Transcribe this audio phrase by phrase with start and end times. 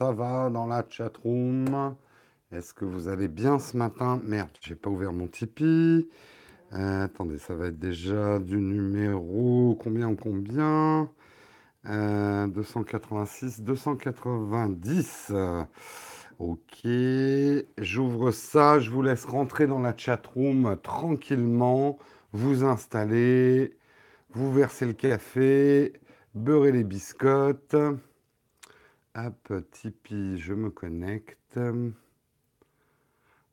[0.00, 1.94] ça va dans la chatroom?
[2.52, 4.18] Est-ce que vous allez bien ce matin?
[4.24, 6.08] Merde, j'ai pas ouvert mon Tipeee.
[6.72, 11.10] Euh, attendez, ça va être déjà du numéro combien combien?
[11.84, 15.32] 286, 290.
[16.38, 16.88] Ok,
[17.76, 21.98] j'ouvre ça, je vous laisse rentrer dans la chatroom tranquillement,
[22.32, 23.76] vous installer,
[24.30, 25.92] vous versez le café,
[26.34, 27.76] beurrer les biscottes.
[29.16, 31.58] Hop, Tipeee, je me connecte.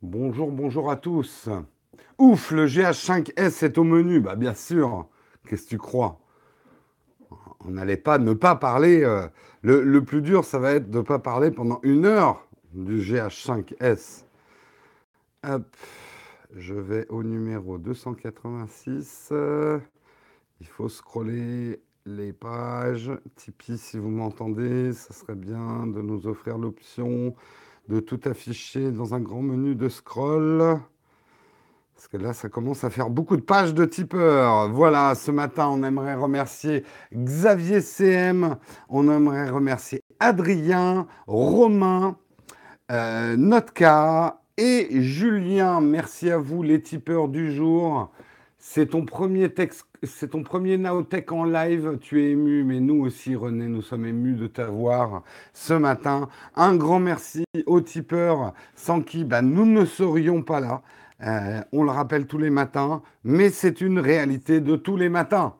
[0.03, 1.49] Bonjour, bonjour à tous.
[2.19, 4.19] Ouf, le GH5S est au menu.
[4.19, 5.07] Bah bien sûr.
[5.47, 6.19] Qu'est-ce que tu crois?
[7.61, 9.03] On n'allait pas ne pas parler.
[9.03, 9.27] Euh,
[9.63, 12.99] le, le, plus dur, ça va être de ne pas parler pendant une heure du
[12.99, 14.25] GH5S.
[15.43, 15.75] Hop,
[16.55, 19.33] je vais au numéro 286.
[20.61, 23.11] il faut scroller les pages.
[23.35, 27.35] Tipeee, si vous m'entendez, ça serait bien de nous offrir l'option
[27.89, 30.79] de tout afficher dans un grand menu de scroll.
[31.95, 34.69] Parce que là, ça commence à faire beaucoup de pages de tipeurs.
[34.69, 36.83] Voilà, ce matin, on aimerait remercier
[37.13, 42.17] Xavier CM, on aimerait remercier Adrien, Romain,
[42.91, 45.81] euh, Notka et Julien.
[45.81, 48.11] Merci à vous, les tipeurs du jour.
[48.69, 51.97] C'est ton premier texte, c'est ton premier Naotech en live.
[52.01, 56.27] Tu es ému, mais nous aussi, René, nous sommes émus de t'avoir ce matin.
[56.53, 60.81] Un grand merci aux tipeurs, sans qui bah, nous ne serions pas là.
[61.23, 65.55] Euh, on le rappelle tous les matins, mais c'est une réalité de tous les matins.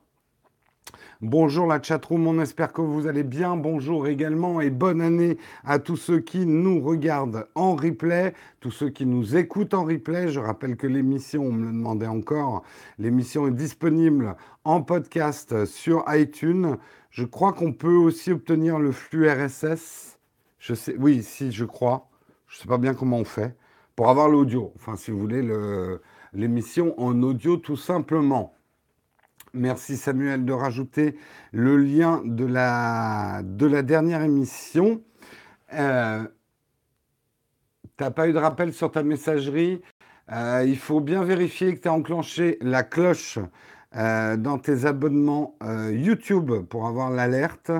[1.21, 3.55] Bonjour la chatroom, on espère que vous allez bien.
[3.55, 8.89] Bonjour également et bonne année à tous ceux qui nous regardent en replay, tous ceux
[8.91, 10.27] qui nous écoutent en replay.
[10.27, 12.61] Je rappelle que l'émission, on me le demandait encore,
[12.99, 16.77] l'émission est disponible en podcast sur iTunes.
[17.09, 20.19] Je crois qu'on peut aussi obtenir le flux RSS.
[20.59, 22.09] Je sais, oui, si, je crois.
[22.45, 23.57] Je ne sais pas bien comment on fait
[23.95, 24.71] pour avoir l'audio.
[24.75, 25.41] Enfin, si vous voulez,
[26.31, 28.53] l'émission en audio tout simplement.
[29.53, 31.17] Merci Samuel de rajouter
[31.53, 35.01] le lien de la, de la dernière émission.
[35.73, 36.23] Euh,
[37.97, 39.81] tu n'as pas eu de rappel sur ta messagerie?
[40.31, 43.39] Euh, il faut bien vérifier que tu as enclenché la cloche
[43.95, 45.57] euh, dans tes abonnements
[45.91, 47.71] YouTube pour avoir l'alerte.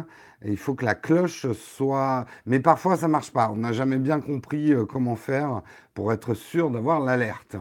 [0.45, 2.25] Il faut que la cloche soit...
[2.45, 3.49] Mais parfois, ça ne marche pas.
[3.51, 5.61] On n'a jamais bien compris comment faire
[5.94, 7.57] pour être sûr d'avoir l'alerte.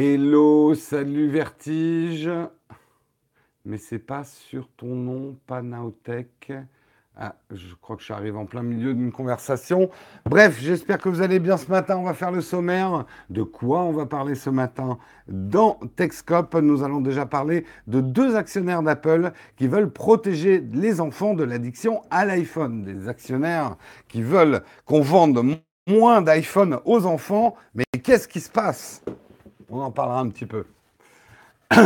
[0.00, 2.30] Hello, salut Vertige.
[3.64, 6.52] Mais c'est pas sur ton nom, Panautech.
[7.16, 9.90] Ah, je crois que je arrive en plein milieu d'une conversation.
[10.24, 11.96] Bref, j'espère que vous allez bien ce matin.
[11.96, 13.06] On va faire le sommaire.
[13.28, 14.98] De quoi on va parler ce matin?
[15.26, 21.34] Dans Techscope, nous allons déjà parler de deux actionnaires d'Apple qui veulent protéger les enfants
[21.34, 22.84] de l'addiction à l'iPhone.
[22.84, 23.76] Des actionnaires
[24.06, 25.42] qui veulent qu'on vende
[25.88, 27.56] moins d'iPhone aux enfants.
[27.74, 29.02] Mais qu'est-ce qui se passe?
[29.70, 30.64] On en parlera un petit peu.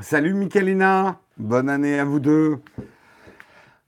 [0.00, 2.58] Salut Michalina, bonne année à vous deux.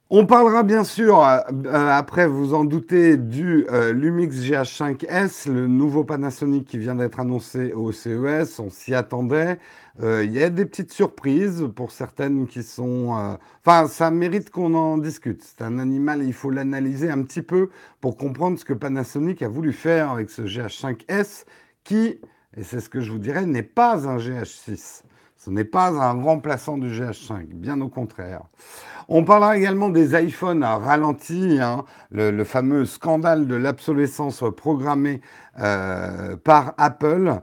[0.08, 5.66] On parlera bien sûr, euh, euh, après vous en doutez, du euh, Lumix GH5S, le
[5.66, 8.58] nouveau Panasonic qui vient d'être annoncé au CES.
[8.58, 9.58] On s'y attendait.
[10.00, 13.36] Il y a des petites surprises pour certaines qui sont...
[13.66, 15.42] Enfin, ça mérite qu'on en discute.
[15.42, 17.68] C'est un animal, il faut l'analyser un petit peu
[18.00, 21.46] pour comprendre ce que Panasonic a voulu faire avec ce GH5S
[21.82, 22.20] qui,
[22.58, 25.02] et c'est ce que je vous dirais, n'est pas un GH6.
[25.36, 28.42] Ce n'est pas un remplaçant du GH5, bien au contraire.
[29.08, 35.20] On parlera également des iPhones à ralenti, hein, le, fameux scandale de l'obsolescence programmée
[35.60, 37.40] euh, par Apple.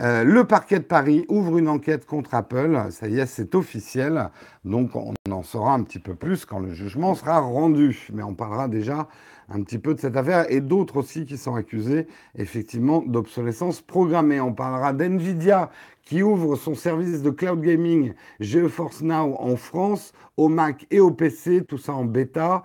[0.00, 2.78] Euh, le parquet de Paris ouvre une enquête contre Apple.
[2.90, 4.28] Ça y est, c'est officiel.
[4.64, 8.06] Donc, on en saura un petit peu plus quand le jugement sera rendu.
[8.12, 9.08] Mais on parlera déjà
[9.48, 14.40] un petit peu de cette affaire et d'autres aussi qui sont accusés effectivement d'obsolescence programmée.
[14.40, 15.70] On parlera d'NVIDIA
[16.02, 21.10] qui ouvre son service de cloud gaming GeForce Now en France, au Mac et au
[21.10, 22.64] PC, tout ça en bêta.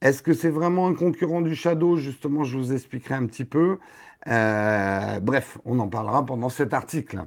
[0.00, 1.96] Est-ce que c'est vraiment un concurrent du Shadow?
[1.96, 3.78] Justement, je vous expliquerai un petit peu.
[4.26, 7.24] Euh, bref, on en parlera pendant cet article.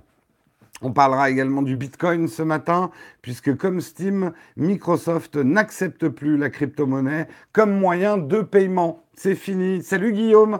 [0.81, 2.91] On parlera également du Bitcoin ce matin,
[3.21, 9.03] puisque comme Steam, Microsoft n'accepte plus la crypto-monnaie comme moyen de paiement.
[9.15, 9.81] C'est fini.
[9.81, 10.59] Salut Guillaume.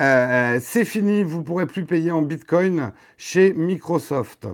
[0.00, 4.48] Euh, c'est fini, vous ne pourrez plus payer en Bitcoin chez Microsoft.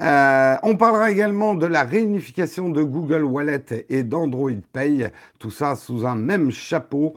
[0.00, 5.76] Euh, on parlera également de la réunification de Google Wallet et d'Android Pay, tout ça
[5.76, 7.16] sous un même chapeau.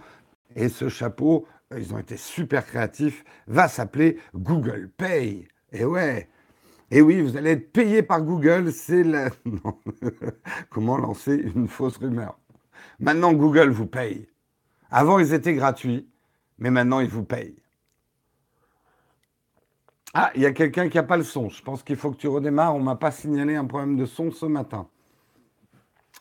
[0.56, 1.48] Et ce chapeau,
[1.78, 5.48] ils ont été super créatifs, va s'appeler Google Pay.
[5.72, 6.28] Et ouais,
[6.96, 8.72] Et oui, vous allez être payé par Google.
[8.72, 9.32] C'est la...
[10.70, 12.38] Comment lancer une fausse rumeur?
[13.00, 14.30] Maintenant, Google vous paye.
[14.92, 16.08] Avant, ils étaient gratuits,
[16.60, 17.56] mais maintenant, ils vous payent.
[20.14, 21.50] Ah, il y a quelqu'un qui n'a pas le son.
[21.50, 22.76] Je pense qu'il faut que tu redémarres.
[22.76, 24.88] On ne m'a pas signalé un problème de son ce matin.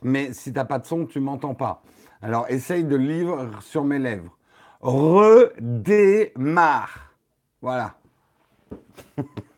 [0.02, 1.82] Mais si tu n'as pas de son, tu m'entends pas.
[2.22, 4.38] Alors, essaye de lire sur mes lèvres.
[4.80, 6.32] Redémarre.
[7.60, 7.98] Voilà.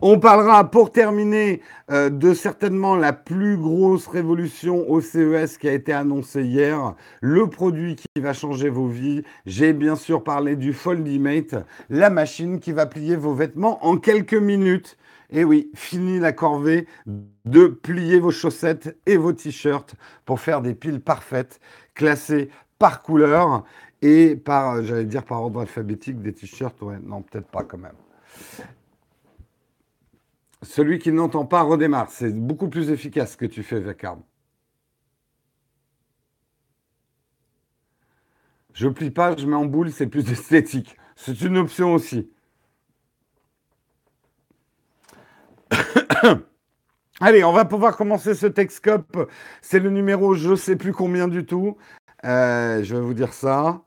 [0.00, 5.72] On parlera pour terminer euh, de certainement la plus grosse révolution au CES qui a
[5.72, 9.22] été annoncée hier, le produit qui va changer vos vies.
[9.46, 11.56] J'ai bien sûr parlé du Foldimate,
[11.90, 14.96] la machine qui va plier vos vêtements en quelques minutes.
[15.30, 19.94] Et oui, fini la corvée de plier vos chaussettes et vos t-shirts
[20.26, 21.58] pour faire des piles parfaites,
[21.94, 23.64] classées par couleur
[24.02, 26.80] et par, j'allais dire par ordre alphabétique des t-shirts.
[26.82, 27.92] Ouais, non, peut-être pas quand même.
[30.62, 32.10] Celui qui n'entend pas redémarre.
[32.10, 34.22] C'est beaucoup plus efficace que tu fais, Vacarme.
[38.72, 40.96] Je plie pas, je mets en boule, c'est plus esthétique.
[41.16, 42.30] C'est une option aussi.
[47.20, 49.30] Allez, on va pouvoir commencer ce Texcope.
[49.60, 51.76] C'est le numéro je sais plus combien du tout.
[52.24, 53.82] Euh, je vais vous dire ça.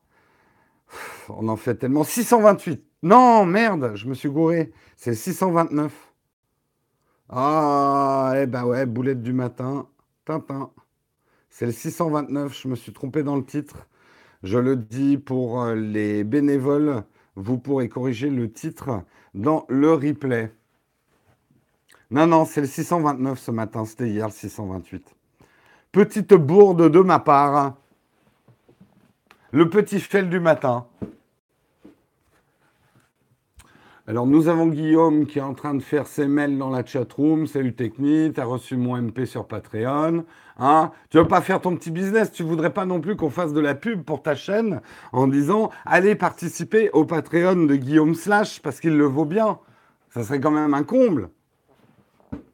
[1.30, 2.04] On en fait tellement.
[2.04, 2.86] 628.
[3.04, 4.72] Non, merde, je me suis gouré.
[4.96, 6.05] C'est 629.
[7.30, 9.88] Ah, eh ben ouais, boulette du matin.
[10.26, 10.72] Tintin.
[11.50, 13.88] C'est le 629, je me suis trompé dans le titre.
[14.44, 17.04] Je le dis pour euh, les bénévoles,
[17.36, 19.02] vous pourrez corriger le titre
[19.34, 20.52] dans le replay.
[22.12, 25.16] Non, non, c'est le 629 ce matin, c'était hier le 628.
[25.92, 27.76] Petite bourde de ma part.
[29.52, 30.86] Le petit fel du matin.
[34.08, 37.48] Alors, nous avons Guillaume qui est en train de faire ses mails dans la chatroom.
[37.48, 40.26] Salut Techni, tu as reçu mon MP sur Patreon.
[40.60, 40.92] Hein?
[41.10, 42.32] Tu veux pas faire ton petit business?
[42.32, 44.82] Tu voudrais pas non plus qu'on fasse de la pub pour ta chaîne
[45.12, 49.58] en disant allez participer au Patreon de Guillaume Slash parce qu'il le vaut bien.
[50.12, 51.30] Ça serait quand même un comble.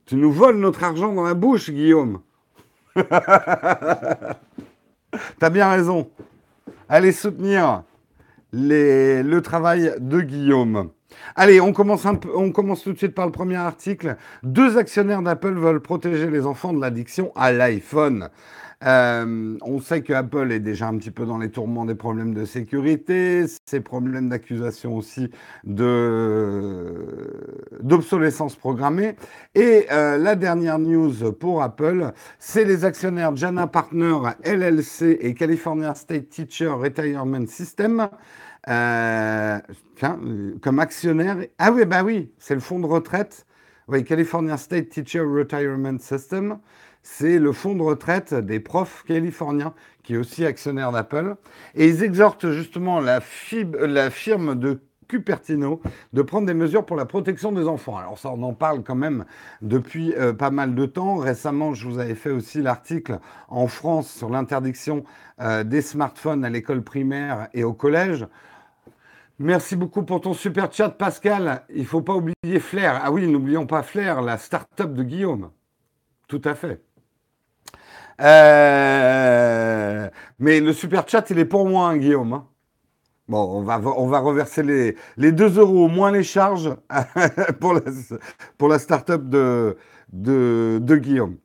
[0.06, 2.22] Tu nous voles notre argent dans la bouche, Guillaume.
[2.96, 4.38] T'as
[5.52, 6.10] bien raison.
[6.88, 7.84] Allez soutenir
[8.54, 10.92] le travail de Guillaume.
[11.36, 12.04] Allez, on commence,
[12.84, 14.18] tout de suite par le premier article.
[14.44, 18.30] Deux actionnaires d'Apple veulent protéger les enfants de l'addiction à l'iPhone.
[18.84, 22.34] Euh, on sait que Apple est déjà un petit peu dans les tourments des problèmes
[22.34, 25.30] de sécurité, ces problèmes d'accusation aussi
[25.64, 29.16] d'obsolescence programmée.
[29.54, 35.94] Et euh, la dernière news pour Apple, c'est les actionnaires Jana Partner LLC et California
[35.94, 38.10] State Teacher Retirement System
[38.70, 39.60] euh,
[40.62, 41.38] comme actionnaire.
[41.58, 43.46] Ah oui, bah oui, c'est le fonds de retraite.
[43.88, 46.60] Oui, California State Teacher Retirement System.
[47.04, 49.74] C'est le fonds de retraite des profs californiens,
[50.04, 51.36] qui est aussi actionnaire d'Apple.
[51.76, 55.82] Et ils exhortent justement la, firme de Cupertino
[56.14, 57.98] de prendre des mesures pour la protection des enfants.
[57.98, 59.26] Alors ça, on en parle quand même
[59.62, 61.18] depuis euh, pas mal de temps.
[61.18, 63.20] Récemment, je vous avais fait aussi l'article
[63.50, 65.04] en France sur l'interdiction
[65.42, 68.26] euh, des smartphones à l'école primaire et au collège.
[69.44, 71.64] Merci beaucoup pour ton super chat, Pascal.
[71.74, 73.02] Il ne faut pas oublier Flair.
[73.04, 75.50] Ah oui, n'oublions pas Flair, la start-up de Guillaume.
[76.28, 76.84] Tout à fait.
[78.22, 80.08] Euh,
[80.38, 82.34] mais le super chat, il est pour moi, hein, Guillaume.
[82.34, 82.48] Hein.
[83.28, 86.76] Bon, on va, on reverser les, les 2 euros, moins les charges
[87.60, 87.82] pour la,
[88.60, 89.76] pour start-up de
[90.98, 91.38] Guillaume.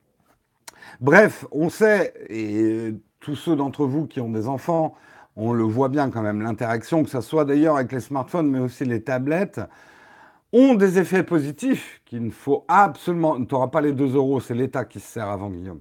[1.01, 4.97] Bref, on sait, et tous ceux d'entre vous qui ont des enfants,
[5.37, 8.59] on le voit bien quand même, l'interaction, que ce soit d'ailleurs avec les smartphones, mais
[8.59, 9.61] aussi les tablettes,
[10.53, 13.37] ont des effets positifs qu'il ne faut absolument...
[13.45, 15.81] Tu n'auras pas les 2 euros, c'est l'État qui se sert avant, Guillaume.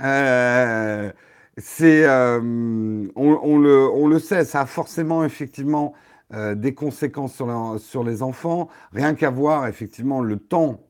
[0.00, 1.12] Euh,
[1.82, 5.92] euh, on, le, sait, ça a forcément effectivement
[6.32, 10.80] euh, des conséquences sur, sur, les enfants, rien qu'à voir effectivement le temps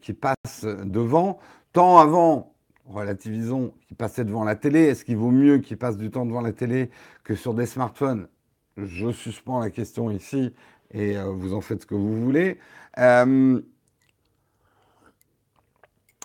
[0.00, 1.40] qui passe devant.
[1.72, 2.54] Tant avant,
[2.88, 6.40] relativisons, qui passait devant la télé, est-ce qu'il vaut mieux qu'il passe du temps devant
[6.40, 6.90] la télé
[7.26, 8.28] que sur des smartphones
[8.76, 10.54] Je suspends la question ici
[10.92, 12.58] et euh, vous en faites ce que vous voulez.
[12.98, 13.60] Euh,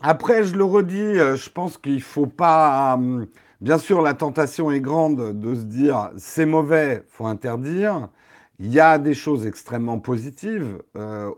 [0.03, 3.00] après, je le redis, euh, je pense qu'il ne faut pas...
[3.62, 8.10] bien sûr, la tentation est grande de se dire c'est mauvais, faut interdire.
[8.60, 10.84] Il y a des choses extrêmement positives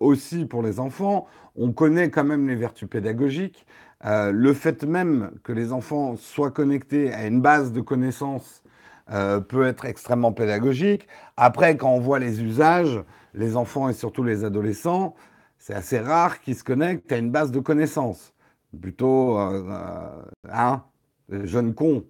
[0.02, 1.26] aussi pour les enfants.
[1.56, 3.66] On connaît quand même les vertus pédagogiques.
[4.04, 8.64] Le fait même que les enfants soient connectés à une base de connaissances
[9.12, 11.08] euh, peut être extrêmement pédagogique.
[11.38, 13.02] Après, quand on voit les usages,
[13.34, 15.16] les enfants et surtout les adolescents,
[15.58, 18.34] c'est assez rare qu'ils se connectent à une base de connaissances.
[18.82, 20.84] Plutôt, hein,
[21.30, 22.06] jeunes cons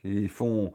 [0.00, 0.72] qui font.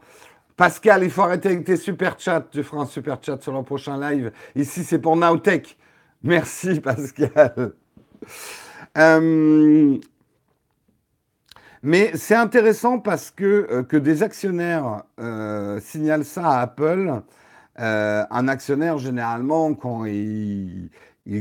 [0.57, 2.45] Pascal, il faut arrêter avec tes super chats.
[2.51, 4.31] Tu feras un super chat sur le prochain live.
[4.55, 5.77] Ici, c'est pour Nowtech.
[6.21, 7.73] Merci, Pascal.
[11.83, 15.03] Mais c'est intéressant parce que, que des actionnaires
[15.79, 17.21] signalent ça à Apple.
[17.77, 20.89] un actionnaire, généralement, quand il,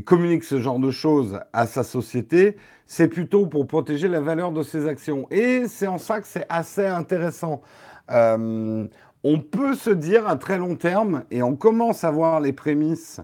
[0.05, 2.57] communique ce genre de choses à sa société,
[2.89, 5.27] c'est plutôt pour protéger la valeur de ses actions.
[5.31, 7.61] Et c'est en ça que c'est assez intéressant.
[8.11, 8.87] Euh,
[9.23, 13.21] on peut se dire à très long terme, et on commence à voir les prémices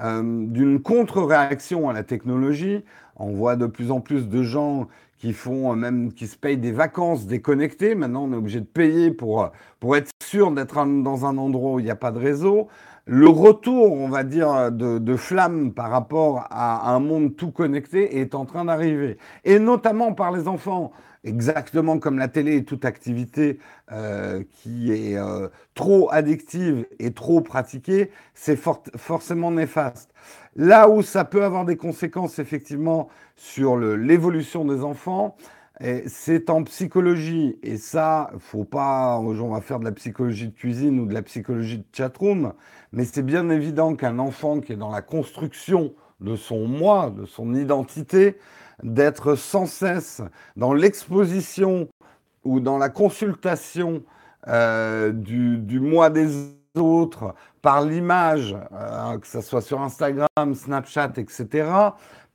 [0.00, 2.84] euh, d'une contre-réaction à la technologie.
[3.16, 4.86] On voit de plus en plus de gens
[5.18, 7.94] qui font même qui se payent des vacances déconnectées.
[7.94, 11.80] Maintenant, on est obligé de payer pour, pour être sûr d'être dans un endroit où
[11.80, 12.68] il n'y a pas de réseau
[13.10, 18.34] le retour, on va dire, de, flamme par rapport à un monde tout connecté est
[18.34, 19.16] en train d'arriver.
[19.44, 20.92] Et notamment par les enfants,
[21.24, 23.60] exactement comme la télé et toute activité
[23.92, 28.58] euh, qui est euh, trop addictive et trop pratiquée, c'est
[28.96, 30.12] forcément néfaste.
[30.58, 35.36] Là où ça peut avoir des conséquences effectivement sur l'évolution des enfants,
[36.06, 40.98] c'est en psychologie, et ça, faut pas, on va faire de la psychologie de cuisine
[40.98, 42.52] ou de la psychologie de chatroom,
[42.92, 47.24] mais c'est bien évident qu'un enfant qui est dans la construction de son moi, de
[47.24, 48.36] son identité,
[48.82, 50.22] d'être sans cesse
[50.56, 51.88] dans l'exposition
[52.42, 54.02] ou dans la consultation
[54.48, 56.26] euh, du, moi des
[57.62, 61.68] par l'image, euh, que ce soit sur Instagram, Snapchat, etc.,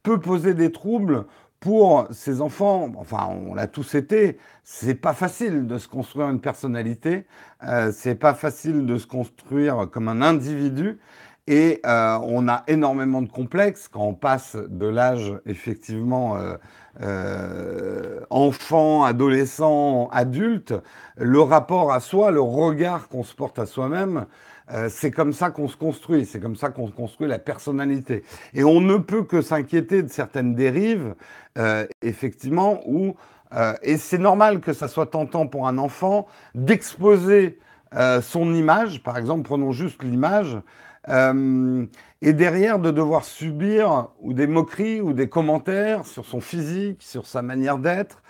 [0.04, 1.26] peut poser des troubles
[1.60, 6.42] pour ces enfants, enfin, on l'a tous été, c'est pas facile de se construire une
[6.42, 7.26] personnalité,
[7.66, 11.00] euh, c'est pas facile de se construire comme un individu,
[11.48, 13.88] et euh, on a énormément de complexes.
[13.88, 16.56] Quand on passe de l'âge effectivement euh,
[17.02, 20.74] euh, enfant, adolescent, adulte,
[21.18, 24.26] le rapport à soi, le regard qu'on se porte à soi-même,
[24.88, 28.24] c'est comme ça qu'on se construit, c'est comme ça qu'on construit la personnalité.
[28.54, 31.16] Et on ne peut que s'inquiéter de certaines dérives,
[32.02, 33.16] effectivement, où,
[33.84, 37.60] et c'est normal que ça soit tentant pour un enfant d'exposer
[38.22, 40.58] son image, par exemple, prenons juste l'image,
[41.10, 47.26] et derrière de devoir subir ou des moqueries ou des commentaires sur son physique, sur
[47.26, 48.22] sa manière d'être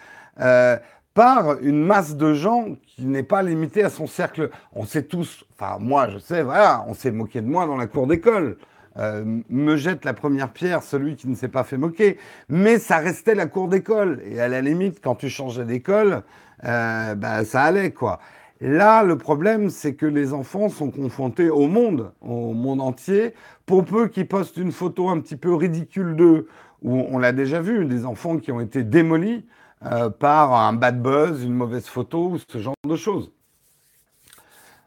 [1.14, 4.50] par une masse de gens qui n'est pas limitée à son cercle.
[4.74, 7.88] On sait tous, enfin moi je sais, voilà, on s'est moqué de moi dans la
[7.88, 8.58] cour d'école.
[8.98, 12.18] Euh, me jette la première pierre celui qui ne s'est pas fait moquer.
[12.50, 14.22] Mais ça restait la cour d'école.
[14.26, 16.22] Et à la limite, quand tu changeais d'école,
[16.64, 18.20] euh, bah, ça allait quoi.
[18.66, 23.34] Là, le problème, c'est que les enfants sont confrontés au monde, au monde entier,
[23.66, 26.48] pour peu qu'ils postent une photo un petit peu ridicule d'eux,
[26.82, 29.46] où on l'a déjà vu, des enfants qui ont été démolis
[29.86, 33.34] euh, par un bad buzz, une mauvaise photo ou ce genre de choses.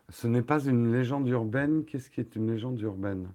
[0.09, 1.85] Ce n'est pas une légende urbaine.
[1.85, 3.29] Qu'est-ce qui est une légende urbaine?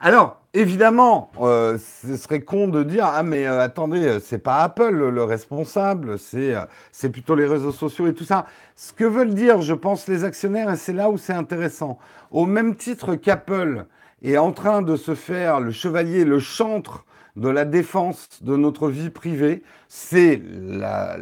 [0.00, 5.10] Alors, évidemment, euh, ce serait con de dire ah mais euh, attendez, c'est pas Apple
[5.10, 8.46] le responsable, c'est plutôt les réseaux sociaux et tout ça.
[8.76, 11.98] Ce que veulent dire, je pense, les actionnaires, et c'est là où c'est intéressant.
[12.30, 13.84] Au même titre qu'Apple
[14.22, 17.04] est en train de se faire le chevalier, le chantre
[17.36, 21.18] de la défense de notre vie privée, c'est euh,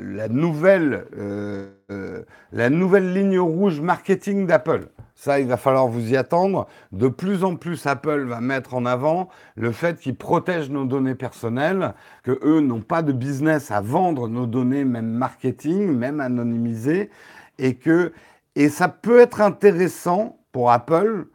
[1.91, 4.89] euh, la nouvelle ligne rouge marketing d'Apple.
[5.19, 6.69] Ça, il va falloir vous y attendre.
[6.93, 11.17] De plus en plus, Apple va mettre en avant le fait qu'ils protègent nos données
[11.17, 17.11] personnelles, que eux n'ont pas de business à vendre nos données, même marketing, même anonymisées,
[17.59, 18.13] et que
[18.55, 21.27] et ça peut être intéressant pour Apple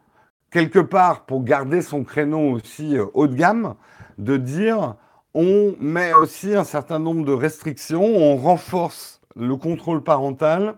[0.49, 3.75] quelque part pour garder son créneau aussi euh, haut de gamme,
[4.17, 4.95] de dire
[5.33, 10.75] on met aussi un certain nombre de restrictions, on renforce le contrôle parental,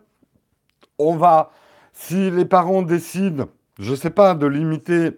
[0.97, 1.51] on va,
[1.95, 3.45] si les parents décident,
[3.79, 5.17] je ne sais pas, de limiter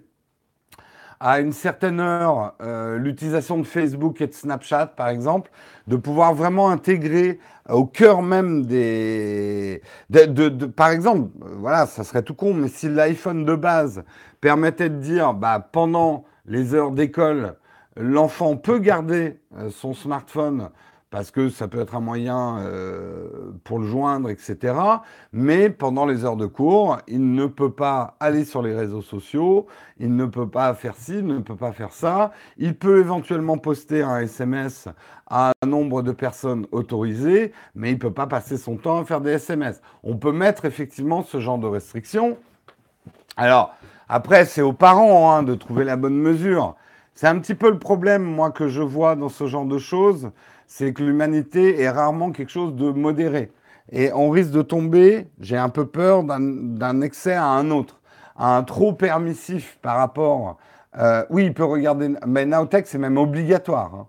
[1.19, 5.49] à une certaine heure euh, l'utilisation de Facebook et de Snapchat, par exemple,
[5.87, 9.81] de pouvoir vraiment intégrer au cœur même des...
[10.09, 14.03] De, par exemple, voilà, ça serait tout con, mais si l'iPhone de base
[14.39, 17.55] permettait de dire, bah, pendant les heures d'école,
[17.95, 20.69] l'enfant peut garder euh, son smartphone
[21.17, 24.75] parce que ça peut être un moyen euh, pour le joindre, etc.
[25.33, 29.65] Mais pendant les heures de cours, il ne peut pas aller sur les réseaux sociaux,
[29.97, 32.33] il ne peut pas faire ci, il ne peut pas faire ça.
[32.59, 34.89] Il peut éventuellement poster un SMS
[35.25, 39.03] à un nombre de personnes autorisées, mais il ne peut pas passer son temps à
[39.03, 39.81] faire des SMS.
[40.03, 42.37] On peut mettre effectivement ce genre de restrictions.
[43.37, 43.73] Alors,
[44.07, 46.75] après, c'est aux parents hein, de trouver la bonne mesure.
[47.15, 50.29] C'est un petit peu le problème, moi, que je vois dans ce genre de choses,
[50.67, 53.51] c'est que l'humanité est rarement quelque chose de modéré.
[53.91, 58.01] Et on risque de tomber, j'ai un peu peur, d'un excès à un autre,
[58.35, 60.57] à un trop permissif par rapport.
[60.99, 63.95] Euh, oui, il peut regarder, mais Nowtech, c'est même obligatoire.
[63.95, 64.07] Hein.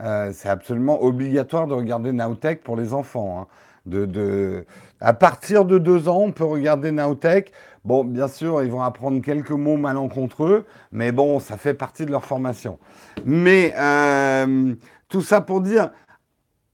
[0.00, 3.40] Euh, c'est absolument obligatoire de regarder Nowtech pour les enfants.
[3.40, 3.46] Hein.
[5.00, 7.52] À partir de deux ans, on peut regarder Nowtech.
[7.84, 12.10] Bon, bien sûr, ils vont apprendre quelques mots malencontreux, mais bon, ça fait partie de
[12.10, 12.78] leur formation.
[13.26, 14.74] Mais euh,
[15.08, 15.90] tout ça pour dire,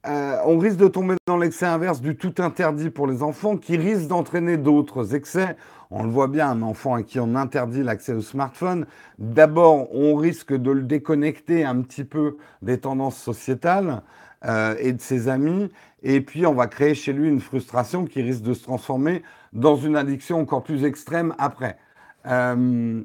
[0.07, 3.77] euh, on risque de tomber dans l'excès inverse du tout interdit pour les enfants qui
[3.77, 5.57] risque d'entraîner d'autres excès.
[5.91, 8.87] On le voit bien, un enfant à qui on interdit l'accès au smartphone,
[9.19, 14.03] d'abord, on risque de le déconnecter un petit peu des tendances sociétales
[14.47, 15.71] euh, et de ses amis,
[16.03, 19.23] et puis on va créer chez lui une frustration qui risque de se transformer
[19.53, 21.77] dans une addiction encore plus extrême après.
[22.25, 23.03] Euh,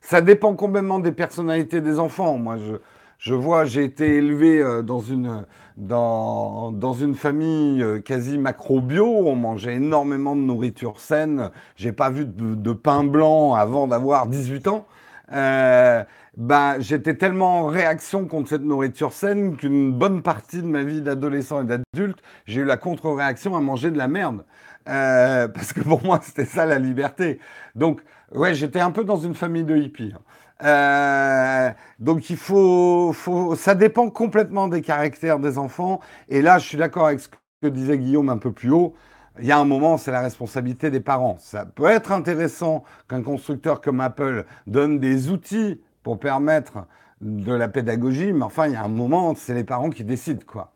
[0.00, 2.38] ça dépend complètement des personnalités des enfants.
[2.38, 2.74] Moi, je,
[3.22, 9.06] je vois, j'ai été élevé euh, dans une, dans, dans une famille euh, quasi macro-bio.
[9.06, 11.50] On mangeait énormément de nourriture saine.
[11.76, 14.88] J'ai pas vu de, pain blanc avant d'avoir 18 ans.
[15.32, 16.02] Euh,
[16.36, 21.00] bah, j'étais tellement en réaction contre cette nourriture saine qu'une bonne partie de ma vie
[21.00, 24.44] d'adolescent et d'adulte, j'ai eu la contre-réaction à manger de la merde.
[24.88, 27.38] Euh, parce que pour moi, c'était ça la liberté.
[27.76, 28.00] Donc,
[28.34, 30.12] ouais, j'étais un peu dans une famille de hippies.
[30.12, 30.20] Hein.
[30.62, 33.14] Euh, donc il faut,
[33.56, 36.00] ça dépend complètement des caractères des enfants.
[36.28, 37.28] Et là, je suis d'accord avec ce
[37.62, 38.94] que disait Guillaume un peu plus haut.
[39.40, 41.36] Il y a un moment, c'est la responsabilité des parents.
[41.40, 46.86] Ça peut être intéressant qu'un constructeur comme Apple donne des outils pour permettre
[47.22, 50.42] de la pédagogie, mais enfin, il y a un moment, c'est les parents qui décident,
[50.46, 50.72] quoi.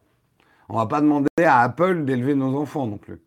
[0.68, 3.20] On va pas demander à Apple d'élever nos enfants non plus.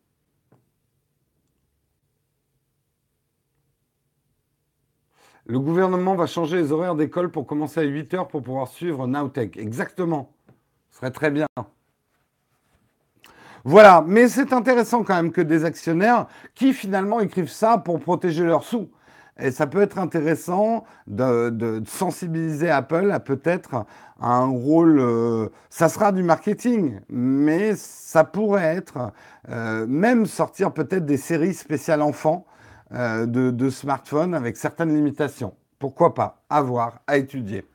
[5.50, 9.08] Le gouvernement va changer les horaires d'école pour commencer à 8 heures pour pouvoir suivre
[9.08, 9.58] Nowtech.
[9.58, 10.32] Exactement.
[10.92, 11.48] Ce serait très bien.
[13.64, 18.44] Voilà, mais c'est intéressant quand même que des actionnaires qui finalement écrivent ça pour protéger
[18.44, 18.92] leurs sous.
[19.40, 23.86] Et ça peut être intéressant de, sensibiliser Apple à peut-être
[24.22, 29.14] un rôle, euh, ça sera du marketing, mais ça pourrait être
[29.50, 32.46] euh, même sortir peut-être des séries spéciales enfants
[32.94, 35.56] euh, de, smartphones avec certaines limitations.
[35.78, 37.66] Pourquoi pas À voir, à étudier.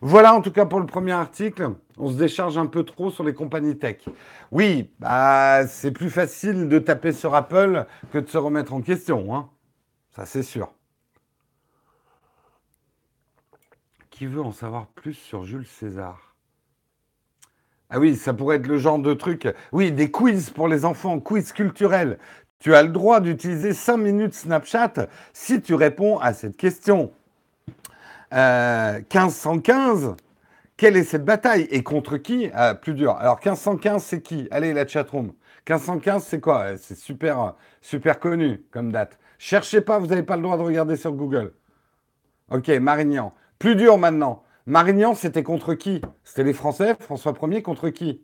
[0.00, 1.70] Voilà en tout cas pour le premier article.
[1.96, 4.04] On se décharge un peu trop sur les compagnies tech.
[4.50, 9.34] Oui, bah, c'est plus facile de taper sur Apple que de se remettre en question.
[9.34, 9.48] Hein.
[10.14, 10.72] Ça c'est sûr.
[14.10, 16.32] Qui veut en savoir plus sur Jules César?
[17.94, 19.46] Ah oui, ça pourrait être le genre de truc.
[19.70, 22.18] Oui, des quiz pour les enfants, quiz culturels.
[22.62, 27.10] Tu as le droit d'utiliser 5 minutes Snapchat si tu réponds à cette question.
[28.30, 30.12] 1515, euh,
[30.76, 32.50] quelle est cette bataille et contre qui?
[32.54, 33.16] Ah, Plus dur.
[33.16, 34.46] Alors 1515, c'est qui?
[34.52, 35.32] Allez, la chatroom.
[35.68, 36.76] 1515, c'est quoi?
[36.76, 39.18] C'est super, super connu comme date.
[39.38, 41.54] Cherchez pas, vous n'avez pas le droit de regarder sur Google.
[42.48, 43.34] Ok, Marignan.
[43.58, 44.44] Plus dur maintenant.
[44.66, 46.00] Marignan, c'était contre qui?
[46.22, 48.22] C'était les Français, François Ier, contre qui?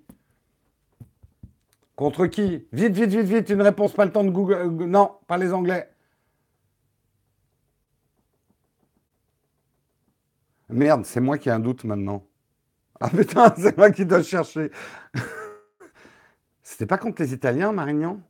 [1.98, 2.64] Contre qui?
[2.72, 4.54] Vite, vite, vite, vite, une réponse, pas le temps de Google.
[4.54, 5.90] Euh, non, pas les Anglais.
[10.68, 12.24] Merde, c'est moi qui ai un doute maintenant.
[13.00, 14.70] Ah putain, c'est moi qui dois chercher.
[16.62, 18.20] C'était pas contre les Italiens, Marignan?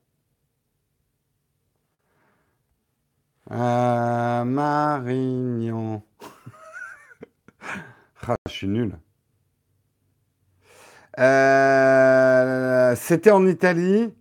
[3.50, 6.02] Euh, Marignan.
[8.26, 8.98] ah, je suis nul.
[11.18, 14.12] Euh, c'était en Italie.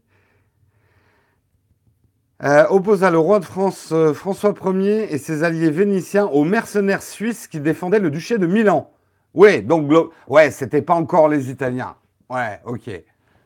[2.44, 7.02] Euh, opposa le roi de France euh, François Ier et ses alliés vénitiens aux mercenaires
[7.02, 8.92] suisses qui défendaient le duché de Milan.
[9.34, 9.92] Oui, donc
[10.28, 11.96] ouais, c'était pas encore les Italiens.
[12.30, 12.90] Ouais, ok.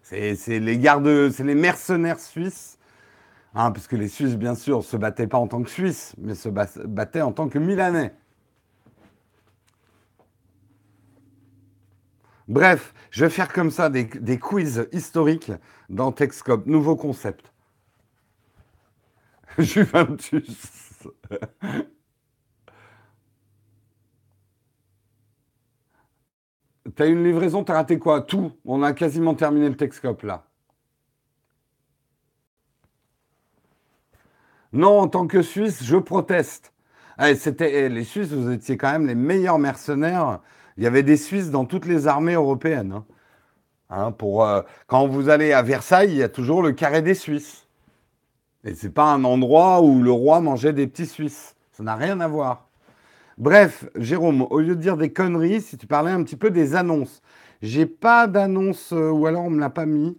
[0.04, 2.78] C'est les gardes, c'est les mercenaires suisses,
[3.56, 6.36] hein, parce que les Suisses, bien sûr, se battaient pas en tant que Suisses, mais
[6.36, 8.14] se battaient en tant que Milanais.
[12.47, 15.51] Bref, je vais faire comme ça des, quiz historiques
[15.89, 16.65] dans Texcop.
[16.65, 17.51] Nouveau concept.
[19.58, 20.99] Juventus.
[26.95, 28.21] T'as une livraison, t'as raté quoi?
[28.21, 28.51] Tout.
[28.65, 30.45] On a quasiment terminé le Texcop là.
[34.73, 36.73] Non, en tant que Suisse, je proteste.
[37.21, 40.39] Eh, c'était eh, les Suisses, vous étiez quand même les meilleurs mercenaires
[40.77, 42.93] il y avait des Suisses dans toutes les armées européennes.
[42.93, 43.05] Hein.
[43.89, 47.13] Hein, pour, euh, quand vous allez à Versailles, il y a toujours le carré des
[47.13, 47.67] Suisses.
[48.63, 51.55] Et ce n'est pas un endroit où le roi mangeait des petits Suisses.
[51.73, 52.69] Ça n'a rien à voir.
[53.38, 56.75] Bref, Jérôme, au lieu de dire des conneries, si tu parlais un petit peu des
[56.75, 57.21] annonces.
[57.62, 60.17] J'ai pas d'annonce, euh, ou alors on me l'a pas mis.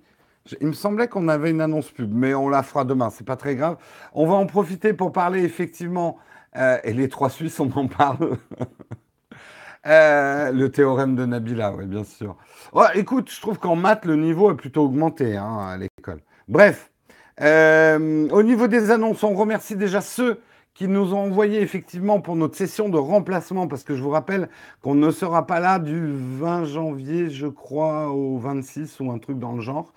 [0.60, 3.36] Il me semblait qu'on avait une annonce pub, mais on la fera demain, c'est pas
[3.36, 3.76] très grave.
[4.12, 6.18] On va en profiter pour parler effectivement,
[6.56, 8.36] euh, et les trois Suisses, on en parle.
[9.87, 12.37] Euh, le théorème de Nabila, oui, bien sûr.
[12.95, 16.21] écoute, je trouve qu'en maths, le niveau a plutôt augmenté hein, à l'école.
[16.49, 16.90] Bref,
[17.40, 20.40] au niveau des annonces, on remercie déjà ceux
[20.75, 24.49] qui nous ont envoyé effectivement pour notre session de remplacement, parce que je vous rappelle
[24.81, 29.38] qu'on ne sera pas là du 20 janvier, je crois, au 26 ou un truc
[29.38, 29.92] dans le genre.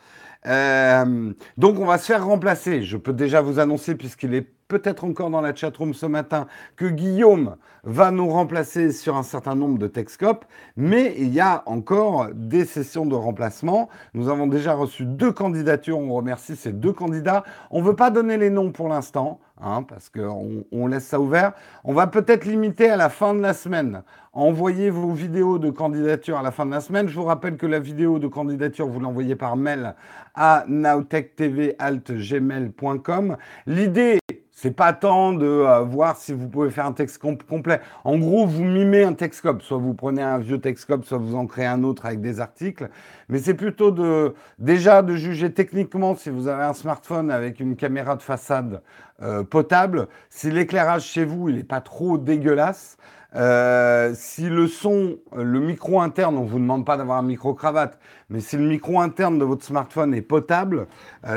[0.48, 2.84] Euh, donc on va se faire remplacer.
[2.84, 6.86] Je peux déjà vous annoncer, puisqu'il est peut-être encore dans la chatroom ce matin, que
[6.86, 12.28] Guillaume va nous remplacer sur un certain nombre de Texcopes, mais il y a encore
[12.34, 13.88] des sessions de remplacement.
[14.14, 17.44] Nous avons déjà reçu deux candidatures, on remercie ces deux candidats.
[17.70, 21.20] On ne veut pas donner les noms pour l'instant, hein, parce qu'on on laisse ça
[21.20, 21.54] ouvert.
[21.84, 24.02] On va peut-être limiter à la fin de la semaine.
[24.34, 27.08] Envoyez vos vidéos de candidature à la fin de la semaine.
[27.08, 29.94] Je vous rappelle que la vidéo de candidature, vous l'envoyez par mail
[30.34, 33.38] à nowtechtv.gmail.com.
[33.68, 34.20] L'idée,
[34.66, 37.82] c'est pas tant de euh, voir si vous pouvez faire un texte complet.
[38.04, 39.62] En gros, vous mimez un textcop.
[39.62, 42.90] Soit vous prenez un vieux textcop, soit vous en créez un autre avec des articles.
[43.30, 47.76] Mais c'est plutôt de, déjà de juger techniquement si vous avez un smartphone avec une
[47.76, 48.82] caméra de façade
[49.22, 52.98] euh, potable, si l'éclairage chez vous, il n'est pas trop dégueulasse.
[53.36, 57.54] Euh, si le son, le micro interne, on ne vous demande pas d'avoir un micro
[57.54, 60.88] cravate, mais si le micro interne de votre smartphone est potable,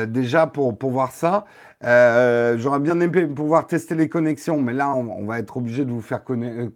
[0.07, 1.45] déjà pour, pour voir ça,
[1.85, 5.91] euh, j'aurais bien aimé pouvoir tester les connexions, mais là, on, va être obligé de
[5.91, 6.71] vous faire euh, euh,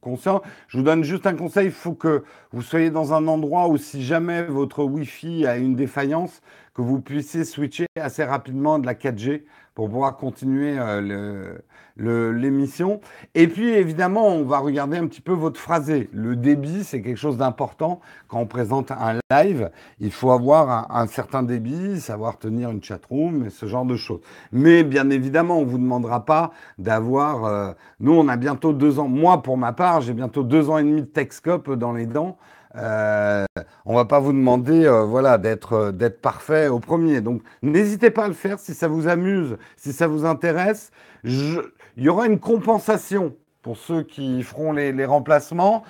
[0.00, 0.42] conscient.
[0.68, 3.76] Je vous donne juste un conseil, il faut que vous soyez dans un endroit où
[3.76, 6.40] si jamais votre Wi-Fi a une défaillance,
[6.74, 11.62] que vous puissiez switcher assez rapidement de la 4G pour pouvoir continuer le,
[11.96, 13.00] l'émission.
[13.34, 16.08] Et puis, évidemment, on va regarder un petit peu votre phrasé.
[16.12, 18.00] Le débit, c'est quelque chose d'important.
[18.28, 23.46] Quand on présente un live, il faut avoir un, certain débit, savoir tenir une chatroom
[23.46, 24.20] et ce genre de choses.
[24.52, 27.44] Mais bien évidemment, on ne vous demandera pas d'avoir...
[27.44, 29.08] Euh, nous, on a bientôt deux ans.
[29.08, 32.36] Moi, pour ma part, j'ai bientôt deux ans et demi de Texcope dans les dents.
[32.76, 33.44] Euh,
[33.84, 37.20] on va pas vous demander euh, voilà, d'être d'être parfait au premier.
[37.20, 40.90] Donc n'hésitez pas à le faire si ça vous amuse, si ça vous intéresse.
[41.24, 41.62] Il
[41.96, 45.84] y aura une compensation pour ceux qui feront les, remplacements.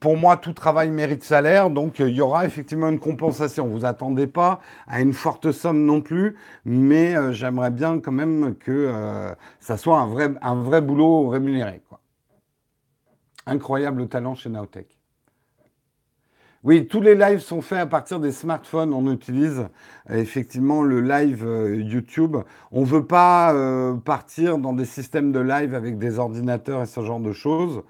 [0.00, 3.66] pour moi, tout travail mérite salaire, donc euh, il y aura effectivement une compensation.
[3.66, 8.54] Vous attendez pas à une forte somme non plus, mais euh, j'aimerais bien quand même
[8.56, 11.82] que euh, ça soit un vrai, un vrai boulot rémunéré.
[11.88, 12.00] Quoi.
[13.46, 14.97] Incroyable talent chez Naotech.
[16.64, 18.92] Oui, tous les lives sont faits à partir des smartphones.
[18.92, 19.68] On utilise
[20.10, 22.36] euh, effectivement le live euh, YouTube.
[22.72, 26.86] On ne veut pas euh, partir dans des systèmes de live avec des ordinateurs et
[26.86, 27.82] ce genre de choses.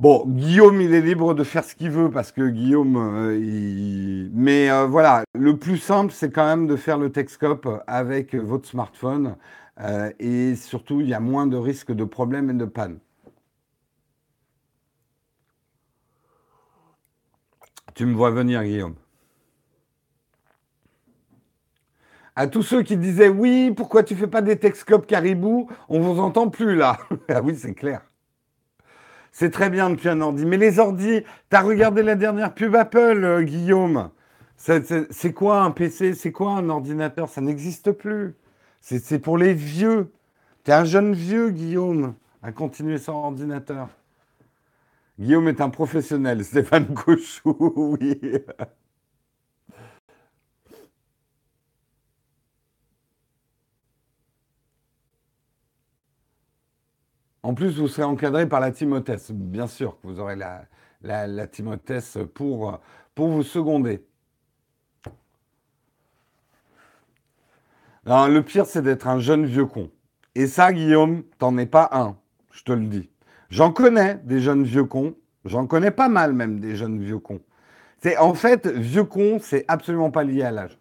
[0.00, 4.30] Bon, Guillaume, il est libre de faire ce qu'il veut parce que Guillaume, il...
[4.34, 9.36] mais voilà, le plus simple, c'est quand même de faire le Texcope avec votre smartphone
[10.18, 12.98] et surtout, il y a moins de risques de problèmes et de panne.
[17.94, 18.94] Tu me vois venir, Guillaume.
[22.34, 25.68] À tous ceux qui disaient oui, pourquoi tu fais pas des Texcopes Caribou?
[25.90, 26.98] On vous entend plus là.
[27.28, 28.00] ah oui, c'est clair.
[29.32, 30.46] C'est très bien depuis un ordi.
[30.46, 34.10] Mais les ordis, t'as regardé la dernière pub Apple, euh, Guillaume
[34.56, 37.28] C'est quoi un PC C'est quoi un ordinateur?
[37.28, 38.34] Ça n'existe plus.
[38.80, 40.10] C'est pour les vieux.
[40.64, 43.88] T'es un jeune vieux, Guillaume, à continuer sans ordinateur.
[45.22, 46.44] Guillaume est un professionnel.
[46.44, 48.20] Stéphane Cochou, oui.
[57.44, 59.16] En plus, vous serez encadré par la Timothée.
[59.30, 60.66] Bien sûr que vous aurez la,
[61.02, 61.46] la,
[62.34, 62.80] pour,
[63.14, 64.04] pour vous seconder.
[68.06, 69.88] le pire, c'est d'être un jeune vieux con.
[70.34, 72.18] Et ça, Guillaume, t'en es pas un.
[72.50, 73.11] Je te le dis.
[73.52, 75.14] J'en connais des jeunes vieux cons.
[75.44, 77.42] J'en connais pas mal même des jeunes vieux cons.
[78.02, 80.78] C'est en fait vieux con, c'est absolument pas lié à l'âge.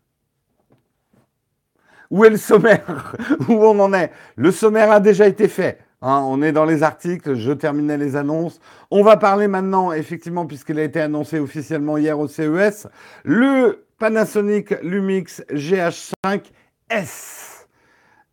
[2.10, 3.18] Où est le sommaire?
[3.50, 4.14] Où on en est?
[4.38, 5.80] Le sommaire a déjà été fait.
[6.02, 6.24] Hein.
[6.26, 8.62] on est dans les articles, je terminais les annonces.
[8.90, 12.88] On va parler maintenant, effectivement, puisqu'il a été annoncé officiellement hier au CES,
[13.26, 16.44] le Panasonic Lumix GH5
[16.90, 17.68] S.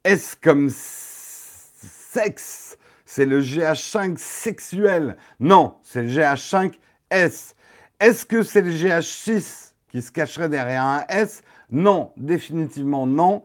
[0.04, 2.68] S comme sexe
[3.10, 5.16] c'est le GH5 sexuel.
[5.40, 7.54] Non, c'est le GH5S.
[8.00, 11.40] Est-ce que c'est le GH6 qui se cacherait derrière un S?
[11.70, 13.44] Non, définitivement non.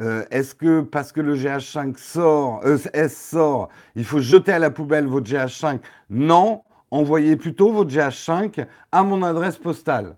[0.00, 4.58] euh, Est-ce que parce que le GH5 sort, euh, S sort, il faut jeter à
[4.58, 10.16] la poubelle votre GH5 Non, envoyez plutôt votre GH5 à mon adresse postale.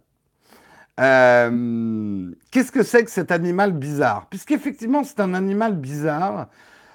[0.98, 4.26] Euh, qu'est-ce que c'est que cet animal bizarre?
[4.28, 6.48] Puisqu'effectivement, c'est un animal bizarre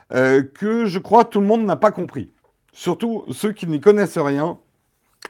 [0.10, 2.32] que je crois tout le monde n'a pas compris.
[2.72, 4.60] Surtout ceux qui n'y connaissent rien.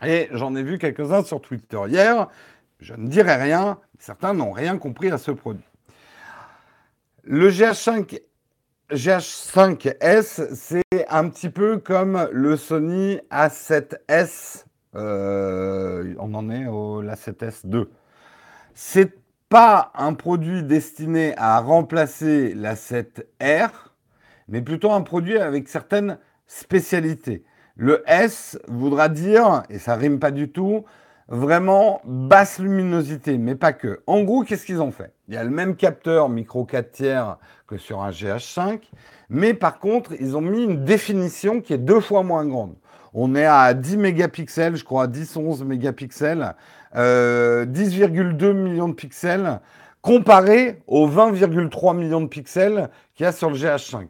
[0.04, 2.28] Et j'en ai vu quelques-uns sur Twitter hier.
[2.80, 3.80] Je ne dirai rien.
[4.00, 5.64] Certains n'ont rien compris à ce produit.
[7.24, 8.20] Le GH5,
[8.92, 14.66] GH5S, c'est un petit peu comme le Sony A7S.
[14.96, 17.90] Euh, on en est au A7S 2.
[18.74, 19.14] C'est
[19.50, 23.70] pas un produit destiné à remplacer l'A7R,
[24.48, 27.44] mais plutôt un produit avec certaines spécialités.
[27.76, 30.86] Le S voudra dire, et ça rime pas du tout,
[31.28, 34.02] vraiment basse luminosité, mais pas que.
[34.08, 35.12] En gros, qu'est-ce qu'ils ont fait?
[35.28, 38.80] Il y a le même capteur micro 4 tiers que sur un GH5,
[39.30, 42.76] mais par contre, ils ont mis une définition qui est deux fois moins grande.
[43.14, 46.54] On est à 10 mégapixels, je crois, 10-11 mégapixels,
[46.94, 49.60] 10,2 euh, millions de pixels,
[50.02, 54.08] comparé aux 20,3 millions de pixels qu'il y a sur le GH5.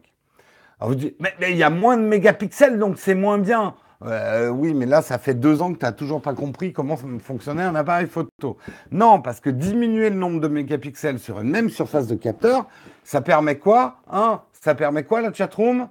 [0.78, 3.74] Alors vous dites, mais il y a moins de mégapixels, donc c'est moins bien.
[4.02, 6.96] Euh, oui, mais là, ça fait deux ans que tu n'as toujours pas compris comment
[6.96, 8.58] fonctionnait un appareil photo.
[8.90, 12.66] Non, parce que diminuer le nombre de mégapixels sur une même surface de capteur,
[13.04, 14.00] ça permet quoi?
[14.10, 15.88] Hein Ça permet quoi la chatroom?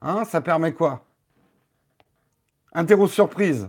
[0.00, 1.04] Hein Ça permet quoi?
[2.72, 3.68] Interro surprise.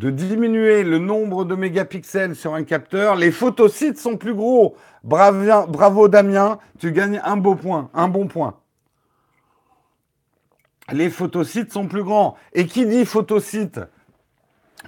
[0.00, 4.74] De diminuer le nombre de mégapixels sur un capteur, les photosites sont plus gros.
[5.04, 8.56] Bravo, Damien, tu gagnes un beau point, un bon point
[10.92, 12.36] les photosites sont plus grands.
[12.52, 13.80] Et qui dit photosite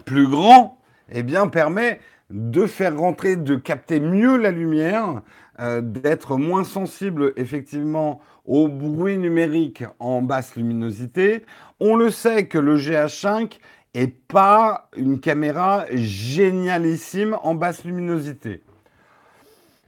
[0.05, 0.79] plus grand,
[1.11, 5.23] eh bien, permet de faire rentrer, de capter mieux la lumière,
[5.61, 11.45] euh, d'être moins sensible effectivement au bruit numérique en basse luminosité.
[11.79, 13.59] On le sait que le GH5
[13.95, 18.63] est pas une caméra génialissime en basse luminosité.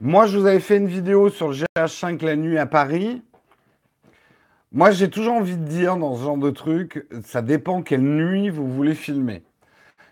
[0.01, 3.23] Moi, je vous avais fait une vidéo sur le GH5 la nuit à Paris.
[4.71, 8.49] Moi, j'ai toujours envie de dire dans ce genre de truc, ça dépend quelle nuit
[8.49, 9.43] vous voulez filmer.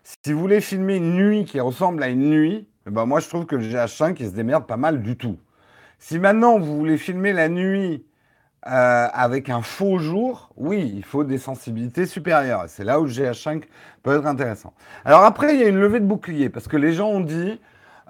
[0.04, 3.30] Si vous voulez filmer une nuit qui ressemble à une nuit, eh ben moi je
[3.30, 5.38] trouve que le GH5 il se démerde pas mal du tout.
[5.98, 8.04] Si maintenant vous voulez filmer la nuit
[8.68, 12.66] euh, avec un faux jour, oui, il faut des sensibilités supérieures.
[12.68, 13.64] C'est là où le GH5
[14.04, 14.74] peut être intéressant.
[15.06, 17.60] Alors après, il y a une levée de bouclier parce que les gens ont dit.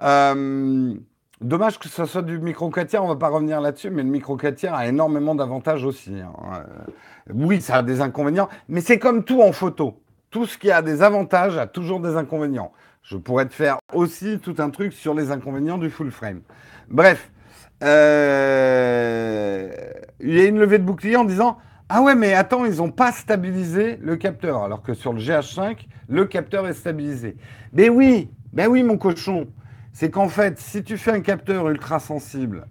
[0.02, 0.94] Euh,
[1.40, 4.08] Dommage que ce soit du micro 4 tiers, on va pas revenir là-dessus, mais le
[4.08, 6.14] micro 4 tiers a énormément d'avantages aussi.
[6.20, 6.32] Hein.
[6.54, 10.00] Euh, oui, ça a des inconvénients, mais c'est comme tout en photo.
[10.30, 12.72] Tout ce qui a des avantages a toujours des inconvénients.
[13.02, 16.40] Je pourrais te faire aussi tout un truc sur les inconvénients du full frame.
[16.88, 17.30] Bref,
[17.82, 19.68] euh,
[20.20, 21.58] il y a une levée de bouclier en disant
[21.88, 25.86] Ah ouais, mais attends, ils n'ont pas stabilisé le capteur, alors que sur le GH5,
[26.08, 27.36] le capteur est stabilisé.
[27.72, 29.48] Mais oui, ben oui, mon cochon
[29.94, 32.66] c'est qu'en fait, si tu fais un capteur ultra sensible,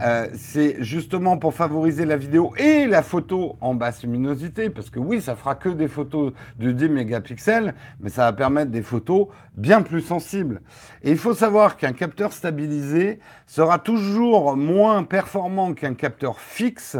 [0.00, 5.00] euh, c'est justement pour favoriser la vidéo et la photo en basse luminosité, parce que
[5.00, 9.26] oui, ça fera que des photos de 10 mégapixels, mais ça va permettre des photos
[9.56, 10.60] bien plus sensibles.
[11.02, 16.96] Et il faut savoir qu'un capteur stabilisé sera toujours moins performant qu'un capteur fixe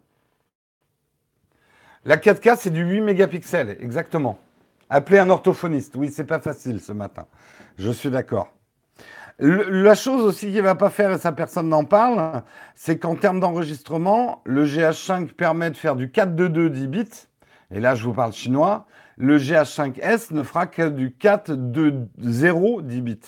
[2.03, 4.37] La 4K, c'est du 8 mégapixels, exactement.
[4.89, 5.95] Appelez un orthophoniste.
[5.95, 7.25] Oui, c'est pas facile ce matin.
[7.77, 8.51] Je suis d'accord.
[9.39, 12.43] La chose aussi qu'il ne va pas faire, et ça personne n'en parle,
[12.75, 17.27] c'est qu'en termes d'enregistrement, le GH5 permet de faire du 422 10 bits,
[17.71, 18.87] et là je vous parle chinois,
[19.17, 23.19] le GH5S ne fera que du 4 de 0 10 bits.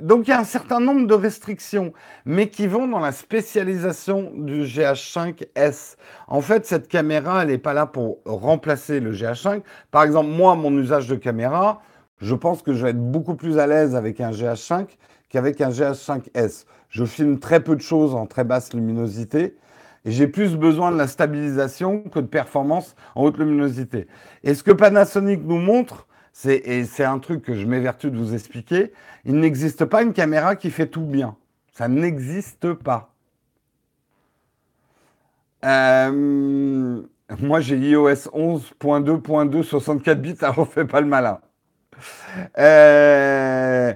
[0.00, 1.92] Donc il y a un certain nombre de restrictions,
[2.24, 5.96] mais qui vont dans la spécialisation du GH5S.
[6.28, 9.62] En fait, cette caméra, elle n'est pas là pour remplacer le GH5.
[9.90, 11.82] Par exemple, moi, mon usage de caméra,
[12.20, 14.86] je pense que je vais être beaucoup plus à l'aise avec un GH5
[15.28, 16.64] qu'avec un GH5S.
[16.88, 19.56] Je filme très peu de choses en très basse luminosité
[20.04, 24.06] et j'ai plus besoin de la stabilisation que de performance en haute luminosité.
[24.44, 26.06] Et ce que Panasonic nous montre,
[26.46, 28.92] et c'est un truc que je m'évertue de vous expliquer,
[29.24, 31.36] il n'existe pas une caméra qui fait tout bien.
[31.72, 33.12] Ça n'existe pas.
[35.64, 37.02] Euh,
[37.40, 41.40] moi, j'ai iOS 11.2.2 64 bits, ça refait pas le malin.
[42.58, 43.92] Euh,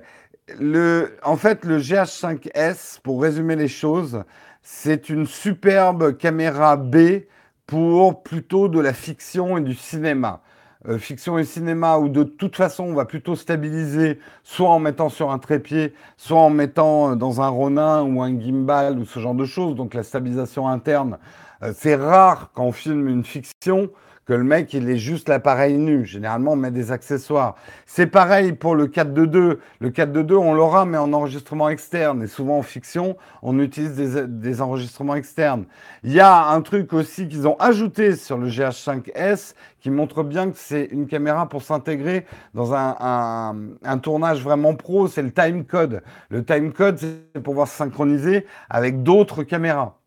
[0.58, 4.24] le, en fait, le GH5S, pour résumer les choses,
[4.62, 7.24] c'est une superbe caméra B
[7.66, 10.40] pour plutôt de la fiction et du cinéma.
[10.88, 15.08] Euh, fiction et cinéma où de toute façon on va plutôt stabiliser soit en mettant
[15.10, 19.20] sur un trépied, soit en mettant euh, dans un Ronin ou un gimbal ou ce
[19.20, 19.76] genre de choses.
[19.76, 21.18] Donc la stabilisation interne,
[21.62, 23.90] euh, c'est rare quand on filme une fiction
[24.24, 26.06] que le mec, il est juste l'appareil nu.
[26.06, 27.56] Généralement, on met des accessoires.
[27.86, 29.58] C'est pareil pour le 4.2.2.
[29.80, 32.22] Le 4.2.2, on l'aura, mais en enregistrement externe.
[32.22, 35.64] Et souvent, en fiction, on utilise des, enregistrements externes.
[36.04, 40.50] Il y a un truc aussi qu'ils ont ajouté sur le GH5S qui montre bien
[40.50, 45.08] que c'est une caméra pour s'intégrer dans un, tournage vraiment pro.
[45.08, 46.02] C'est le time code.
[46.28, 50.01] Le time code, c'est pour pouvoir se synchroniser avec d'autres caméras.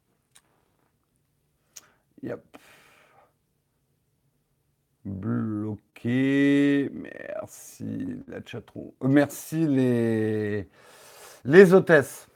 [5.05, 6.89] Bloqué.
[6.91, 8.91] Merci la chatroom.
[9.03, 10.67] Euh, merci les,
[11.45, 12.27] les hôtesses.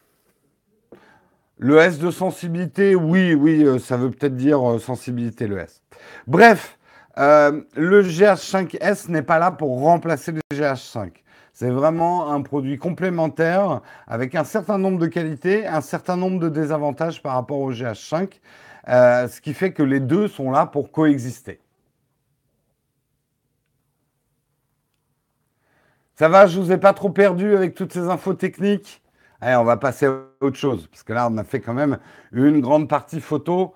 [1.57, 5.81] Le S de sensibilité, oui, oui, euh, ça veut peut-être dire euh, sensibilité, le S.
[6.27, 6.77] Bref,
[7.17, 11.11] le GH5S n'est pas là pour remplacer le GH5.
[11.51, 16.47] C'est vraiment un produit complémentaire avec un certain nombre de qualités, un certain nombre de
[16.47, 18.39] désavantages par rapport au GH5,
[18.87, 21.59] ce qui fait que les deux sont là pour coexister.
[26.19, 29.01] Ça va, je vous ai pas trop perdu avec toutes ces infos techniques?
[29.39, 31.97] Allez, on va passer à autre chose, parce que là, on a fait quand même
[32.33, 33.73] une grande partie photo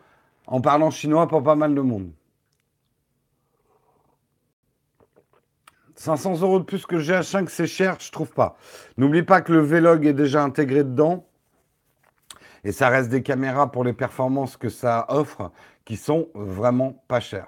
[0.47, 2.11] en parlant chinois pour pas mal de monde.
[5.95, 8.57] 500 euros de plus que le GH5, c'est cher, je trouve pas.
[8.97, 11.25] N'oublie pas que le Vlog est déjà intégré dedans.
[12.65, 15.53] Et ça reste des caméras pour les performances que ça offre
[15.85, 17.47] qui sont vraiment pas chères.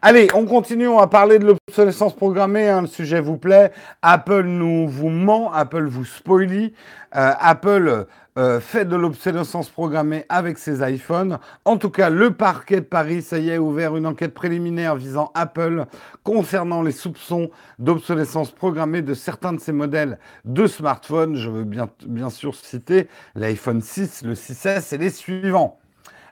[0.00, 3.72] Allez, on continue, on va parler de l'obsolescence programmée, hein, le sujet vous plaît.
[4.02, 6.72] Apple nous vous ment, Apple vous spoilie,
[7.16, 8.06] euh, Apple
[8.38, 11.38] euh, fait de l'obsolescence programmée avec ses iPhones.
[11.64, 15.32] En tout cas, le parquet de Paris, ça y est, ouvert une enquête préliminaire visant
[15.34, 15.86] Apple
[16.22, 21.34] concernant les soupçons d'obsolescence programmée de certains de ses modèles de smartphones.
[21.34, 25.80] Je veux bien, bien sûr citer l'iPhone 6, le 6S et les suivants.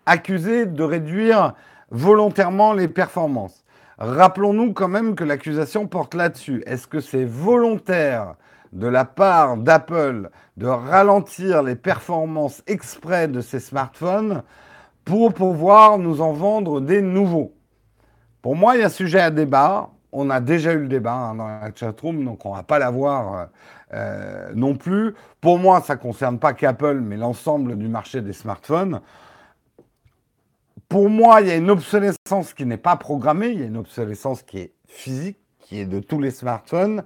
[0.04, 1.54] Accusés de réduire
[1.90, 3.64] volontairement les performances.
[3.98, 6.62] Rappelons-nous quand même que l'accusation porte là-dessus.
[6.66, 8.34] Est-ce que c'est volontaire
[8.72, 14.42] de la part d'Apple de ralentir les performances exprès de ses smartphones
[15.04, 17.54] pour pouvoir nous en vendre des nouveaux?
[18.42, 19.88] Pour moi, il y a sujet à débat.
[20.12, 22.78] On a déjà eu le débat hein, dans la chatroom, donc on ne va pas
[22.78, 23.48] l'avoir
[23.94, 25.14] euh, non plus.
[25.40, 29.00] Pour moi, ça ne concerne pas qu'Apple, mais l'ensemble du marché des smartphones
[30.88, 33.76] pour moi, il y a une obsolescence qui n'est pas programmée, il y a une
[33.76, 37.04] obsolescence qui est physique, qui est de tous les smartphones.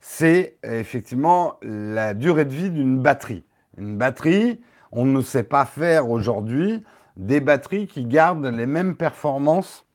[0.00, 3.44] C'est effectivement la durée de vie d'une batterie.
[3.78, 6.84] Une batterie, on ne sait pas faire aujourd'hui
[7.16, 9.86] des batteries qui gardent les mêmes performances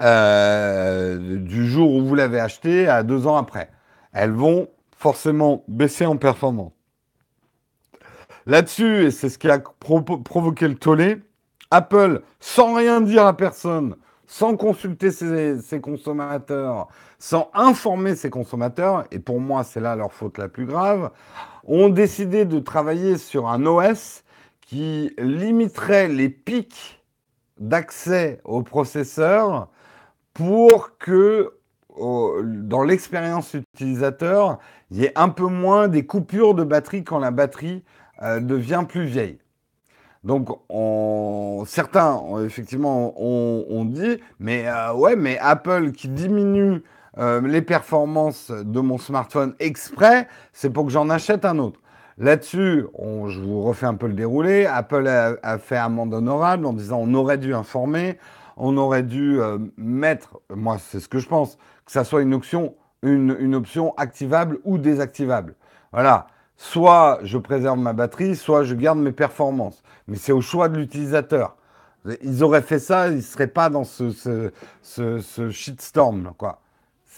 [0.00, 3.70] euh, du jour où vous l'avez acheté à deux ans après.
[4.12, 6.72] Elles vont forcément baisser en performance.
[8.46, 11.20] Là-dessus, et c'est ce qui a provoqué le tollé,
[11.70, 19.18] Apple, sans rien dire à personne, sans consulter ses, consommateurs, sans informer ses consommateurs, et
[19.18, 21.10] pour moi c'est là leur faute la plus grave,
[21.64, 24.24] ont décidé de travailler sur un OS
[24.60, 27.02] qui limiterait les pics
[27.58, 29.68] d'accès au processeur
[30.32, 31.52] pour que
[31.98, 34.58] dans l'expérience utilisateur,
[34.90, 37.84] il y ait un peu moins des coupures de batterie quand la batterie
[38.22, 39.38] euh, devient plus vieille.
[40.22, 40.48] Donc,
[41.66, 46.82] certains, effectivement, ont, dit, mais euh, ouais, mais Apple qui diminue
[47.18, 51.80] euh, les performances de mon smartphone exprès, c'est pour que j'en achète un autre.
[52.18, 52.86] Là-dessus,
[53.28, 54.66] je vous refais un peu le déroulé.
[54.66, 58.18] Apple a, fait amende honorable en disant on aurait dû informer,
[58.58, 61.56] on aurait dû euh, mettre, moi c'est ce que je pense,
[61.86, 65.54] que ça soit une option, une, option activable ou désactivable.
[65.92, 66.26] Voilà.
[66.62, 69.82] Soit je préserve ma batterie, soit je garde mes performances.
[70.08, 71.56] Mais c'est au choix de l'utilisateur.
[72.22, 74.10] Ils auraient fait ça, ils ne seraient pas dans ce,
[74.82, 76.32] ce, ce shitstorm.
[76.36, 76.60] Quoi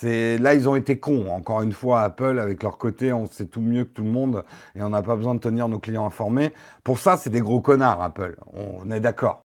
[0.03, 1.31] là, ils ont été cons.
[1.31, 4.45] Encore une fois, Apple, avec leur côté, on sait tout mieux que tout le monde
[4.75, 6.53] et on n'a pas besoin de tenir nos clients informés.
[6.85, 8.37] Pour ça, c'est des gros connards, Apple.
[8.53, 9.43] On est d'accord.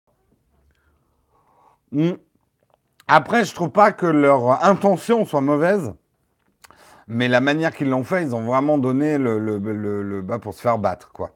[1.92, 2.14] Hmm.
[3.08, 5.94] Après, je trouve pas que leur intention soit mauvaise,
[7.08, 10.62] mais la manière qu'ils l'ont fait, ils ont vraiment donné le, le bas pour se
[10.62, 11.32] faire battre, quoi.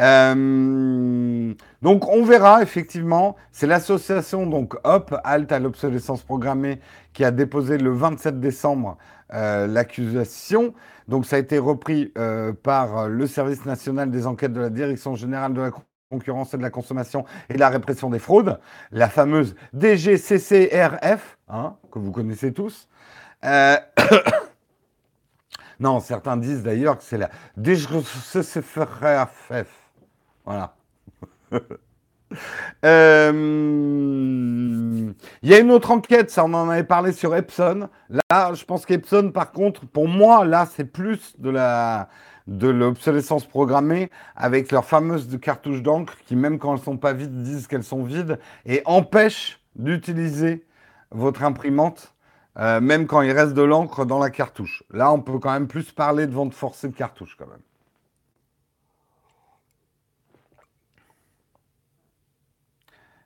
[0.00, 6.80] Euh, donc on verra effectivement, c'est l'association donc HOP, Halt à l'obsolescence programmée,
[7.12, 8.96] qui a déposé le 27 décembre
[9.34, 10.74] euh, l'accusation.
[11.08, 15.16] Donc ça a été repris euh, par le Service national des enquêtes de la Direction
[15.16, 15.70] générale de la
[16.10, 18.58] concurrence et de la consommation et de la répression des fraudes,
[18.90, 22.88] la fameuse DGCCRF, hein, que vous connaissez tous.
[25.80, 29.50] non, certains disent d'ailleurs que c'est la DGCCRF.
[30.44, 30.76] Voilà.
[32.84, 33.32] Euh,
[35.42, 37.88] il y a une autre enquête, ça on en avait parlé sur Epson.
[38.08, 42.08] Là, je pense qu'Epson, par contre, pour moi, là, c'est plus de la
[42.46, 47.42] de l'obsolescence programmée avec leurs fameuses cartouches d'encre qui, même quand elles sont pas vides,
[47.42, 50.64] disent qu'elles sont vides et empêchent d'utiliser
[51.10, 52.14] votre imprimante,
[52.60, 54.82] euh, même quand il reste de l'encre dans la cartouche.
[54.90, 57.62] Là, on peut quand même plus parler de vente forcée de cartouches quand même.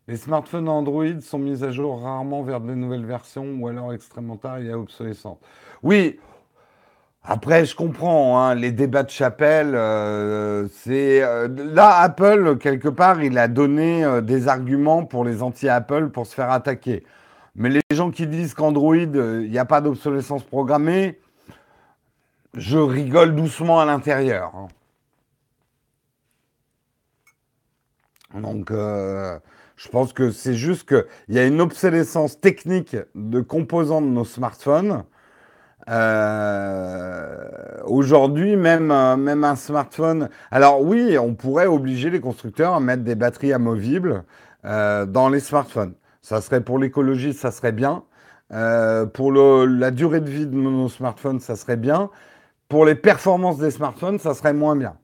[0.07, 4.37] Les smartphones Android sont mis à jour rarement vers de nouvelles versions ou alors extrêmement
[4.37, 5.39] tard et à obsolescence.
[5.83, 6.21] Oui,
[7.25, 11.23] après, je comprends, hein, les débats de chapelle, euh, c'est...
[11.23, 16.35] Euh, là, Apple, quelque part, il a donné des arguments pour les anti-Apple pour se
[16.35, 17.05] faire attaquer.
[17.57, 21.21] Mais les gens qui disent qu'Android, il n'y a pas d'obsolescence programmée,
[22.55, 24.53] je rigole doucement à l'intérieur.
[24.55, 24.69] Hein.
[28.41, 28.71] Donc...
[29.77, 34.25] Je pense que c'est juste qu'il y a une obsolescence technique de composants de nos
[34.25, 35.05] smartphones.
[35.91, 38.87] Euh, aujourd'hui, même,
[39.17, 40.31] même un smartphone.
[40.51, 44.25] Alors oui, on pourrait obliger les constructeurs à mettre des batteries amovibles
[44.65, 45.95] euh, dans les smartphones.
[46.25, 48.03] Ça serait pour l'écologie, ça serait bien.
[48.51, 52.09] Euh, pour la durée de vie de nos smartphones, ça serait bien.
[52.71, 54.97] Pour les performances des smartphones, ça serait moins bien.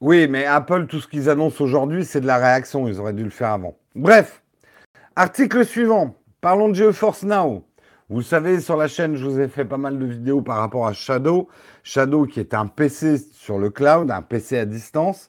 [0.00, 2.88] Oui, mais Apple, tout ce qu'ils annoncent aujourd'hui, c'est de la réaction.
[2.88, 3.76] Ils auraient dû le faire avant.
[3.94, 4.42] Bref,
[5.14, 6.16] article suivant.
[6.40, 7.66] Parlons de GeForce Now.
[8.10, 10.86] Vous savez, sur la chaîne, je vous ai fait pas mal de vidéos par rapport
[10.86, 11.48] à Shadow.
[11.82, 15.28] Shadow qui est un PC sur le cloud, un PC à distance.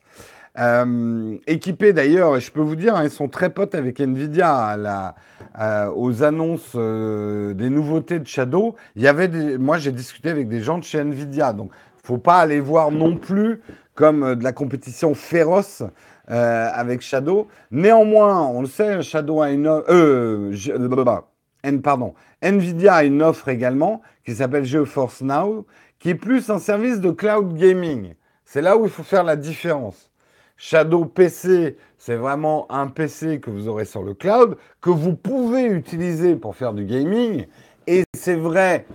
[0.57, 5.13] Euh, équipé d'ailleurs, et je peux vous dire, hein, ils sont très potes avec Nvidia
[5.59, 8.75] euh, aux annonces euh, des nouveautés de Shadow.
[8.95, 11.71] Il y avait moi j'ai discuté avec des gens de chez Nvidia, donc
[12.05, 13.61] faut pas aller voir non plus
[13.95, 15.83] comme euh, de la compétition féroce
[16.29, 17.47] euh, avec Shadow.
[17.71, 21.25] Néanmoins, on le sait, Shadow a une offre,
[21.65, 25.65] euh, pardon, Nvidia a une offre également qui s'appelle GeForce Now,
[25.99, 28.13] qui est plus un service de cloud gaming.
[28.43, 30.11] C'est là où il faut faire la différence.
[30.57, 35.65] Shadow PC, c'est vraiment un PC que vous aurez sur le cloud, que vous pouvez
[35.65, 37.45] utiliser pour faire du gaming.
[37.87, 38.85] Et c'est vrai,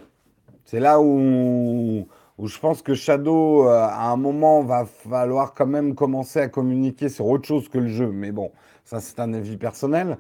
[0.65, 2.07] c'est là où
[2.41, 6.49] où je pense que Shadow, euh, à un moment, va falloir quand même commencer à
[6.49, 8.11] communiquer sur autre chose que le jeu.
[8.11, 8.51] Mais bon,
[8.83, 10.17] ça, c'est un avis personnel.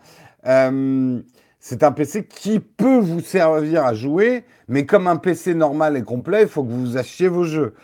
[0.46, 1.20] Euh,
[1.60, 6.02] c'est un PC qui peut vous servir à jouer, mais comme un PC normal et
[6.02, 7.74] complet, il faut que vous achetiez vos jeux.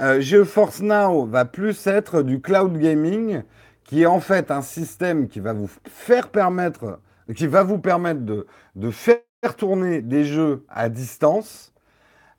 [0.00, 3.42] Euh, GeForce Now va plus être du cloud gaming,
[3.84, 6.98] qui est en fait un système qui va vous faire permettre,
[7.34, 9.20] qui va vous permettre de, de faire
[9.56, 11.74] tourner des jeux à distance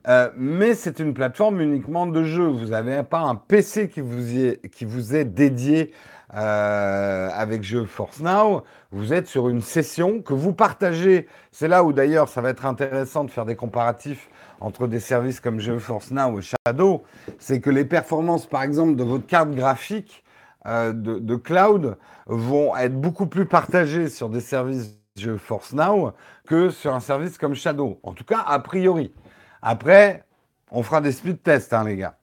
[0.08, 2.47] euh, mais c'est une plateforme uniquement de jeu.
[2.47, 5.91] Vous n'avez pas un PC qui vous, est, qui vous est dédié
[6.34, 8.64] euh, avec GeForce Now.
[8.91, 11.28] Vous êtes sur une session que vous partagez.
[11.51, 14.30] C'est là où d'ailleurs ça va être intéressant de faire des comparatifs
[14.62, 17.03] entre des services comme GeForce Now et Shadow.
[17.38, 20.24] C'est que les performances, par exemple, de votre carte graphique
[20.68, 26.14] euh, de, de, cloud vont être beaucoup plus partagées sur des services GeForce Now
[26.47, 27.99] que sur un service comme Shadow.
[28.03, 29.14] En tout cas, a priori.
[29.62, 30.24] Après,
[30.72, 32.18] on fera des speed tests, hein, les gars.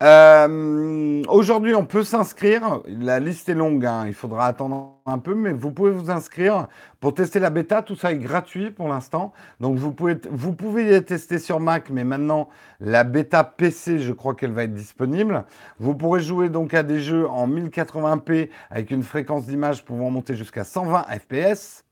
[0.00, 2.80] Euh, Aujourd'hui, on peut s'inscrire.
[2.86, 4.04] La liste est longue, hein.
[4.06, 6.68] il faudra attendre un peu, mais vous pouvez vous inscrire
[7.00, 7.82] pour tester la bêta.
[7.82, 9.32] Tout ça est gratuit pour l'instant.
[9.58, 12.48] Donc, vous pouvez, vous pouvez tester sur Mac, mais maintenant,
[12.78, 15.44] la bêta PC, je crois qu'elle va être disponible.
[15.80, 20.36] Vous pourrez jouer donc à des jeux en 1080p avec une fréquence d'image pouvant monter
[20.36, 21.84] jusqu'à 120 fps.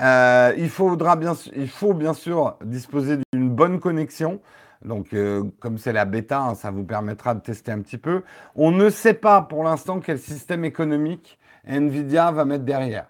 [0.00, 4.40] Euh, il, faudra bien, il faut bien sûr disposer d'une bonne connexion.
[4.84, 8.22] Donc, euh, comme c'est la bêta, hein, ça vous permettra de tester un petit peu.
[8.56, 13.06] On ne sait pas pour l'instant quel système économique Nvidia va mettre derrière.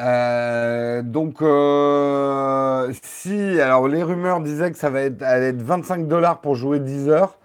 [0.00, 1.38] Euh, donc,
[3.02, 7.08] si, alors les rumeurs disaient que ça va être, être 25 dollars pour jouer 10
[7.08, 7.38] heures.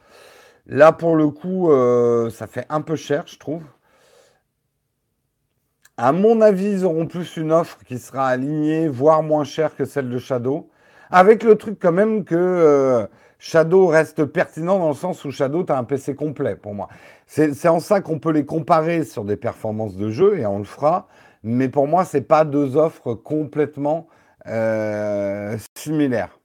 [0.68, 1.70] Là, pour le coup,
[2.32, 3.64] ça fait un peu cher, je trouve.
[5.98, 9.86] À mon avis, ils auront plus une offre qui sera alignée, voire moins chère que
[9.86, 10.70] celle de Shadow.
[11.12, 13.06] Avec le truc quand même que euh,
[13.38, 16.88] Shadow reste pertinent dans le sens où Shadow, tu as un PC complet pour moi.
[17.28, 20.64] C'est en ça qu'on peut les comparer sur des performances de jeu et on le
[20.64, 21.08] fera.
[21.44, 24.08] Mais pour moi, ce pas deux offres complètement
[24.48, 26.39] euh, similaires.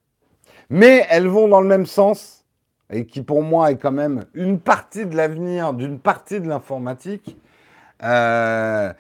[0.69, 2.45] Mais elles vont dans le même sens
[2.91, 7.39] et qui pour moi est quand même une partie de l'avenir d'une partie de l'informatique.
[8.03, 8.93] Euh,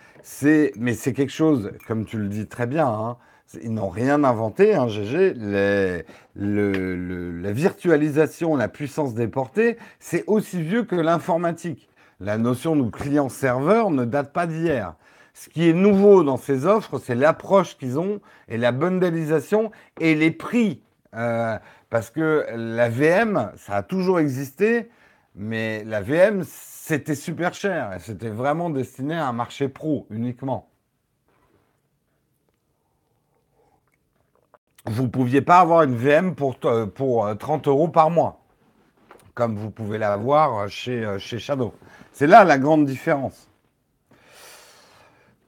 [0.76, 3.16] mais c'est quelque chose, comme tu le dis très bien, hein,
[3.62, 5.34] ils n'ont rien inventé, hein, GG.
[6.36, 11.88] la virtualisation, la puissance des portées, c'est aussi vieux que l'informatique.
[12.20, 14.94] La notion de client-serveur ne date pas d'hier.
[15.34, 20.16] Ce qui est nouveau dans ces offres, c'est l'approche qu'ils ont et la bundlisation et
[20.16, 20.82] les prix.
[21.14, 21.56] Euh,
[21.90, 24.90] parce que la VM, ça a toujours existé,
[25.36, 26.42] mais la VM,
[26.88, 27.92] c'était super cher.
[27.92, 30.70] Et c'était vraiment destiné à un marché pro uniquement.
[34.86, 36.56] vous ne pouviez pas avoir une VM pour,
[36.94, 38.40] pour 30 euh, euros par mois,
[39.34, 41.74] comme vous pouvez l'avoir chez, euh, chez Shadow.
[42.12, 43.50] C'est là la grande différence.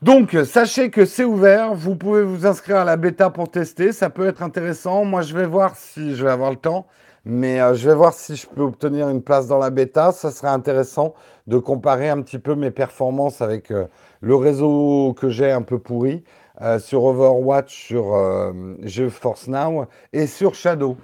[0.02, 1.74] Donc, sachez que c'est ouvert.
[1.74, 3.92] Vous pouvez vous inscrire à la bêta pour tester.
[3.92, 5.06] Ça peut être intéressant.
[5.06, 6.86] Moi, je vais voir si je vais avoir le temps.
[7.24, 10.12] Mais euh, je vais voir si je peux obtenir une place dans la bêta.
[10.12, 11.14] Ça serait intéressant
[11.46, 13.72] de comparer un petit peu mes performances avec
[14.20, 16.24] le réseau que j'ai un peu pourri
[16.62, 20.96] euh, sur Overwatch, sur euh, GeForce Now et sur Shadow.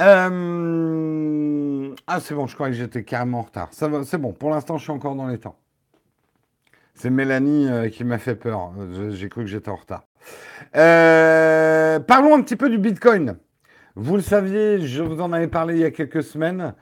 [0.00, 3.68] Euh, ah, c'est bon, je croyais que j'étais carrément en retard.
[3.72, 5.56] C'est bon, pour l'instant, je suis encore dans les temps.
[6.94, 8.72] C'est Mélanie qui m'a fait peur.
[9.10, 10.04] J'ai cru que j'étais en retard.
[10.72, 13.36] parlons un petit peu du Bitcoin.
[13.94, 16.74] Vous le saviez, je vous en avais parlé il y a quelques semaines.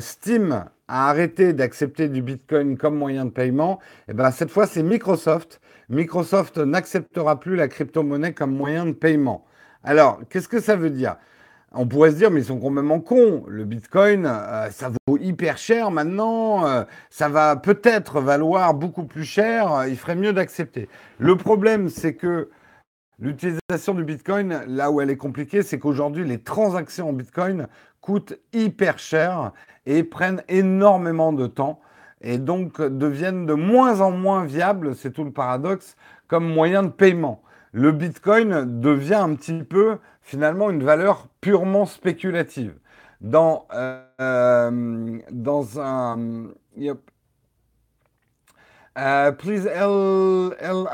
[0.00, 4.66] Steam a arrêté d'accepter du Bitcoin comme moyen de paiement, et eh ben cette fois
[4.66, 5.60] c'est Microsoft.
[5.88, 9.44] Microsoft n'acceptera plus la crypto-monnaie comme moyen de paiement.
[9.84, 11.16] Alors, qu'est-ce que ça veut dire?
[11.72, 13.44] On pourrait se dire, mais ils sont complètement cons.
[13.46, 16.66] Le Bitcoin, euh, ça vaut hyper cher maintenant.
[16.66, 19.84] Euh, ça va peut-être valoir beaucoup plus cher.
[19.88, 20.88] il ferait mieux d'accepter.
[21.18, 22.50] Le problème, c'est que
[23.20, 27.68] l'utilisation du Bitcoin, là où elle est compliquée, c'est qu'aujourd'hui, les transactions en Bitcoin
[28.00, 29.52] coûtent hyper cher
[29.86, 31.80] et prennent énormément de temps
[32.20, 35.96] et donc deviennent de moins en moins viables, c'est tout le paradoxe,
[36.28, 37.42] comme moyen de paiement.
[37.72, 42.74] Le Bitcoin devient un petit peu finalement une valeur purement spéculative.
[43.20, 45.18] Dans, euh,
[45.76, 46.48] un...
[46.76, 46.98] Yep.
[48.96, 50.86] Uh, please, L, L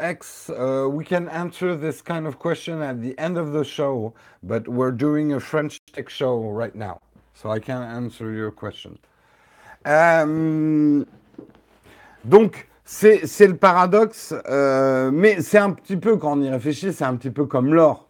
[0.00, 4.12] X, uh, we can answer this kind of question at the end of the show,
[4.42, 7.00] but we're doing a French tech show right now.
[7.40, 8.98] so I can answer your question.
[9.86, 11.04] Euh,
[12.24, 17.04] donc, c'est le paradoxe, euh, mais c'est un petit peu, quand on y réfléchit, c'est
[17.04, 18.08] un petit peu comme l'or.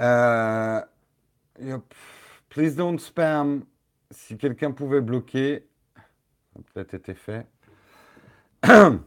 [0.00, 0.80] Euh,
[2.48, 3.62] please don't spam.
[4.10, 5.64] Si quelqu'un pouvait bloquer,
[5.94, 6.02] ça
[6.80, 7.46] a peut-être été fait.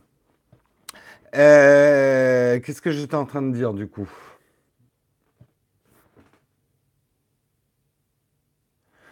[1.34, 4.10] Qu'est-ce que j'étais en train de dire du coup?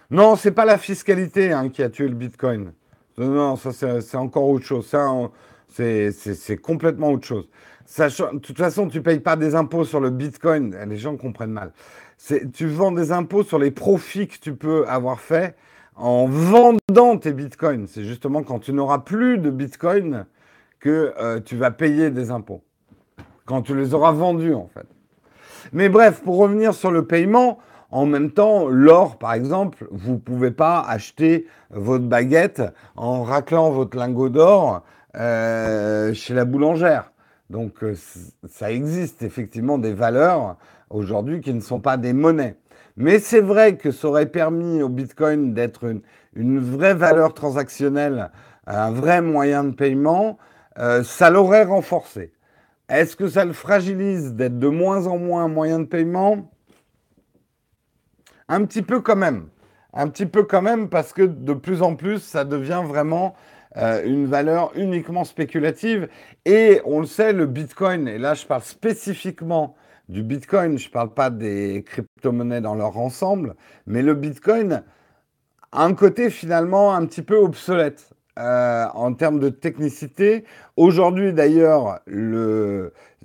[0.09, 2.71] Non, c'est pas la fiscalité hein, qui a tué le Bitcoin.
[3.17, 4.87] Non, ça c'est encore autre chose.
[5.69, 7.49] C'est complètement autre chose.
[7.97, 10.75] de toute façon, tu payes pas des impôts sur le Bitcoin.
[10.87, 11.71] Les gens comprennent mal.
[12.53, 15.55] Tu vends des impôts sur les profits que tu peux avoir fait
[15.95, 17.87] en vendant tes Bitcoins.
[17.87, 20.25] C'est justement quand tu n'auras plus de Bitcoin
[20.79, 22.63] que euh, tu vas payer des impôts.
[23.45, 24.85] Quand tu les auras vendus, en fait.
[25.73, 27.59] Mais bref, pour revenir sur le paiement,
[27.89, 32.61] en même temps, l'or, par exemple, vous ne pouvez pas acheter votre baguette
[32.95, 34.83] en raclant votre lingot d'or
[35.15, 37.11] euh, chez la boulangère.
[37.49, 37.95] Donc euh,
[38.47, 40.57] ça existe effectivement des valeurs
[40.89, 42.57] aujourd'hui qui ne sont pas des monnaies.
[42.97, 45.85] Mais c'est vrai que ça aurait permis au Bitcoin d'être
[46.35, 48.31] une, vraie valeur transactionnelle,
[48.65, 50.37] un vrai moyen de paiement,
[50.79, 52.33] euh, ça l'aurait renforcé.
[52.89, 56.51] Est-ce que ça le fragilise d'être de moins en moins un moyen de paiement?
[58.49, 59.47] Un petit peu quand même.
[59.93, 63.35] Un petit peu quand même parce que de plus en plus, ça devient vraiment
[63.75, 66.07] euh, une valeur uniquement spéculative.
[66.45, 69.75] Et on le sait, le Bitcoin, et là je parle spécifiquement
[70.09, 73.55] du Bitcoin, je ne parle pas des crypto-monnaies dans leur ensemble,
[73.85, 74.83] mais le Bitcoin
[75.73, 78.13] a un côté finalement un petit peu obsolète.
[78.37, 80.43] Euh, en termes de technicité.
[80.75, 82.01] Aujourd'hui, d'ailleurs,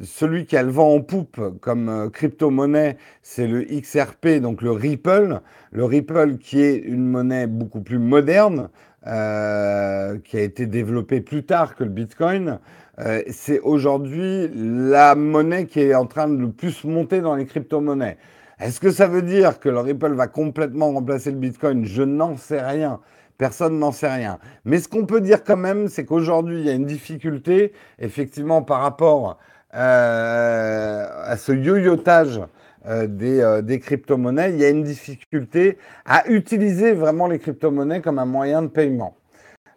[0.00, 4.70] celui qui a le vent en poupe comme euh, crypto-monnaie, c'est le XRP, donc le
[4.72, 5.40] Ripple.
[5.70, 8.70] Le Ripple qui est une monnaie beaucoup plus moderne,
[9.06, 12.58] euh, qui a été développé plus tard que le Bitcoin,
[13.00, 17.46] euh, c'est aujourd'hui la monnaie qui est en train de le plus monter dans les
[17.46, 18.18] crypto-monnaies.
[18.60, 21.84] Est-ce que ça veut dire que le Ripple va complètement remplacer le Bitcoin?
[21.84, 23.00] Je n'en sais rien.
[23.38, 24.38] Personne n'en sait rien.
[24.64, 28.62] Mais ce qu'on peut dire quand même, c'est qu'aujourd'hui, il y a une difficulté, effectivement,
[28.62, 29.38] par rapport
[29.74, 32.40] euh, à ce yoyotage
[32.86, 38.18] euh, euh, des, crypto-monnaies, il y a une difficulté à utiliser vraiment les crypto-monnaies comme
[38.18, 39.16] un moyen de paiement.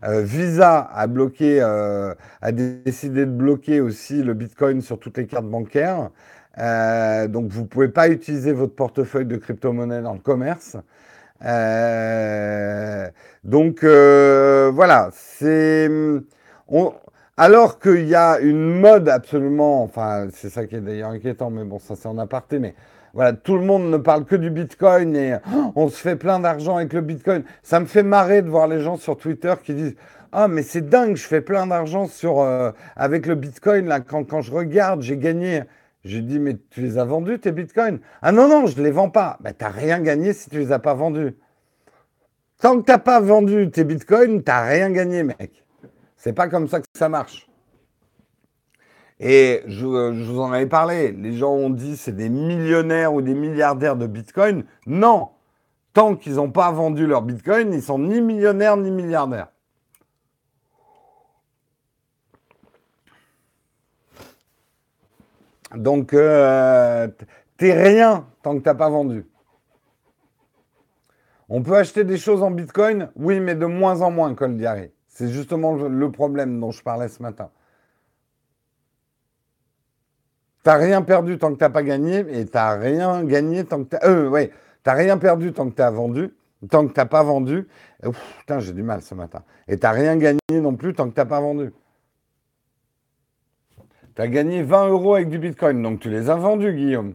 [0.03, 5.45] Euh, Visa a bloqué, a décidé de bloquer aussi le Bitcoin sur toutes les cartes
[5.45, 6.09] bancaires.
[7.29, 10.77] donc vous ne pouvez pas utiliser votre portefeuille de crypto-monnaie dans le commerce.
[13.43, 15.89] donc voilà, c'est
[17.37, 21.65] alors qu'il y a une mode absolument, enfin c'est ça qui est d'ailleurs inquiétant, mais
[21.65, 22.75] bon ça c'est en aparté, mais
[23.15, 26.41] voilà, tout le monde ne parle que du Bitcoin et oh, on se fait plein
[26.41, 27.43] d'argent avec le Bitcoin.
[27.63, 29.95] Ça me fait marrer de voir les gens sur Twitter qui disent
[30.33, 35.01] ah mais c'est dingue, je fais plein d'argent euh, avec le Bitcoin quand, je regarde,
[35.01, 35.63] j'ai gagné.
[36.03, 37.99] J'ai dit mais tu les as vendus tes Bitcoins?
[38.21, 39.37] Ah non non, je ne les vends pas.
[39.39, 41.37] Ben t'as rien gagné si tu les as pas vendus.
[42.59, 45.63] Tant que t'as pas vendu tes Bitcoins, t'as rien gagné mec.
[46.17, 47.47] C'est pas comme ça que ça marche.
[49.19, 53.33] Et je, vous en avais parlé, les gens ont dit c'est des millionnaires ou des
[53.33, 54.65] milliardaires de Bitcoin.
[54.87, 55.29] Non,
[55.93, 59.47] tant qu'ils n'ont pas vendu leur Bitcoin, ils sont ni millionnaires ni milliardaires.
[65.73, 67.07] Donc, euh,
[67.57, 69.25] t'es rien tant que t'as pas vendu.
[71.47, 74.93] On peut acheter des choses en Bitcoin, oui, mais de moins en moins, Col Diarrhée.
[75.07, 77.49] C'est justement le problème dont je parlais ce matin.
[80.65, 83.99] T'as rien perdu tant que t'as pas gagné et t'as rien gagné tant que t'as.
[84.09, 84.49] Euh, ouais,
[84.81, 86.33] t'as rien perdu tant que t'as vendu,
[86.71, 87.67] tant que t'as pas vendu.
[88.39, 89.43] putain, j'ai du mal ce matin.
[89.67, 91.71] Et t'as rien gagné non plus tant que t'as pas vendu.
[94.15, 97.13] T'as gagné 20 euros avec du Bitcoin, donc tu les as vendus, Guillaume.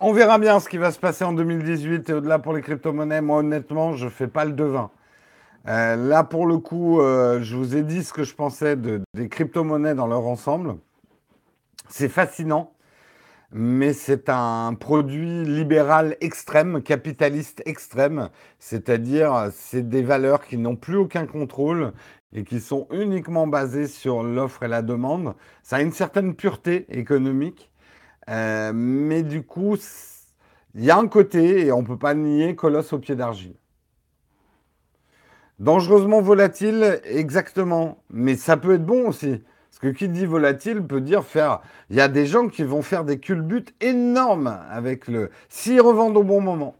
[0.00, 3.20] On verra bien ce qui va se passer en 2018 et au-delà pour les crypto-monnaies.
[3.20, 4.90] Moi, honnêtement, je ne fais pas le devin.
[5.68, 9.28] Euh, là, pour le coup, euh, je vous ai dit ce que je pensais des
[9.28, 10.74] crypto-monnaies dans leur ensemble.
[11.88, 12.72] C'est fascinant,
[13.52, 20.96] mais c'est un produit libéral extrême, capitaliste extrême, c'est-à-dire c'est des valeurs qui n'ont plus
[20.96, 21.92] aucun contrôle
[22.32, 25.34] et qui sont uniquement basées sur l'offre et la demande.
[25.62, 27.70] Ça a une certaine pureté économique,
[28.30, 29.76] euh, mais du coup,
[30.74, 33.54] il y a un côté, et on ne peut pas nier, colosse au pied d'argile.
[35.58, 38.02] Dangereusement volatile, exactement.
[38.10, 39.42] Mais ça peut être bon aussi.
[39.70, 41.60] Parce que qui dit volatile peut dire faire.
[41.90, 45.30] Il y a des gens qui vont faire des culbutes énormes avec le.
[45.48, 46.76] S'ils revendent au bon moment.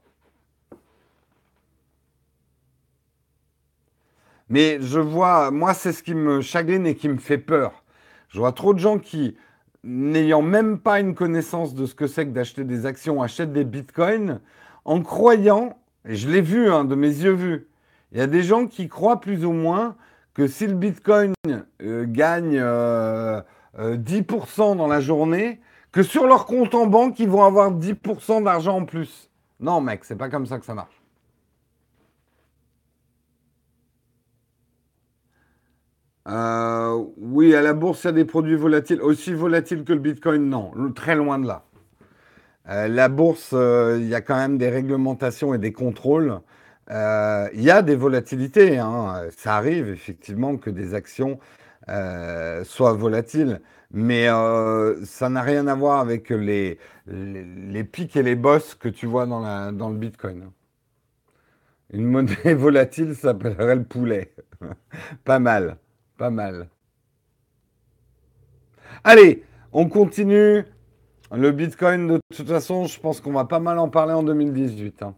[4.48, 7.84] Mais je vois, moi, c'est ce qui me chagrine et qui me fait peur.
[8.28, 9.36] Je vois trop de gens qui
[9.84, 13.64] n'ayant même pas une connaissance de ce que c'est que d'acheter des actions, achètent des
[13.64, 14.40] bitcoins
[14.84, 15.78] en croyant,
[16.08, 17.68] et je l'ai vu hein, de mes yeux vus,
[18.12, 19.96] il y a des gens qui croient plus ou moins
[20.34, 21.34] que si le bitcoin
[21.82, 23.42] euh, gagne 10% euh,
[23.78, 25.60] euh, dans la journée,
[25.92, 29.30] que sur leur compte en banque, ils vont avoir 10% d'argent en plus.
[29.60, 31.03] Non, mec, c'est pas comme ça que ça marche.
[36.28, 39.00] Euh, oui, à la bourse, il y a des produits volatiles.
[39.02, 40.72] Aussi volatiles que le Bitcoin, non.
[40.94, 41.64] Très loin de là.
[42.70, 46.40] Euh, la bourse, euh, il y a quand même des réglementations et des contrôles.
[46.90, 48.78] Il y a des volatilités.
[48.78, 49.26] Hein.
[49.36, 51.38] Ça arrive effectivement que des actions
[51.88, 53.60] soient volatiles.
[53.90, 54.26] Mais
[55.04, 56.78] ça n'a rien à voir avec les,
[57.92, 60.50] pics et les bosses que tu vois dans, dans le Bitcoin.
[61.92, 64.34] Une monnaie volatile s'appellerait le poulet.
[65.24, 65.78] pas mal,
[66.16, 66.68] pas mal.
[69.04, 70.64] Allez, on continue.
[71.32, 75.02] Le Bitcoin, de toute façon, je pense qu'on va pas mal en parler en 2018.
[75.02, 75.14] Hein.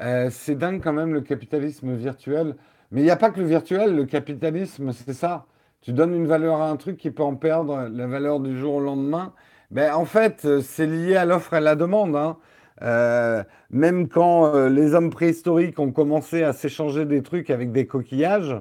[0.00, 2.56] Euh, c'est dingue quand même le capitalisme virtuel.
[2.90, 5.46] Mais il n'y a pas que le virtuel, le capitalisme, c'est ça.
[5.82, 8.74] Tu donnes une valeur à un truc qui peut en perdre la valeur du jour
[8.76, 9.32] au lendemain.
[9.70, 12.16] Ben, en fait, c'est lié à l'offre et à la demande.
[12.16, 12.38] Hein.
[12.82, 17.86] Euh, même quand euh, les hommes préhistoriques ont commencé à s'échanger des trucs avec des
[17.86, 18.56] coquillages,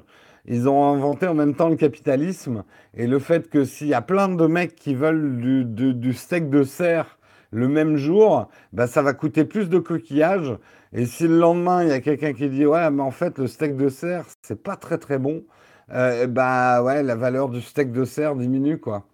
[0.45, 2.63] ils ont inventé en même temps le capitalisme.
[2.95, 5.37] Et le fait que s'il y a plein de mecs qui veulent
[5.73, 7.17] du, steak de cerf
[7.51, 10.57] le même jour, bah, ça va coûter plus de coquillages.
[10.93, 13.47] Et si le lendemain, il y a quelqu'un qui dit Ouais, mais en fait, le
[13.47, 15.43] steak de cerf, c'est pas très très bon,
[15.91, 19.08] euh, bah ouais, la valeur du steak de cerf diminue, quoi.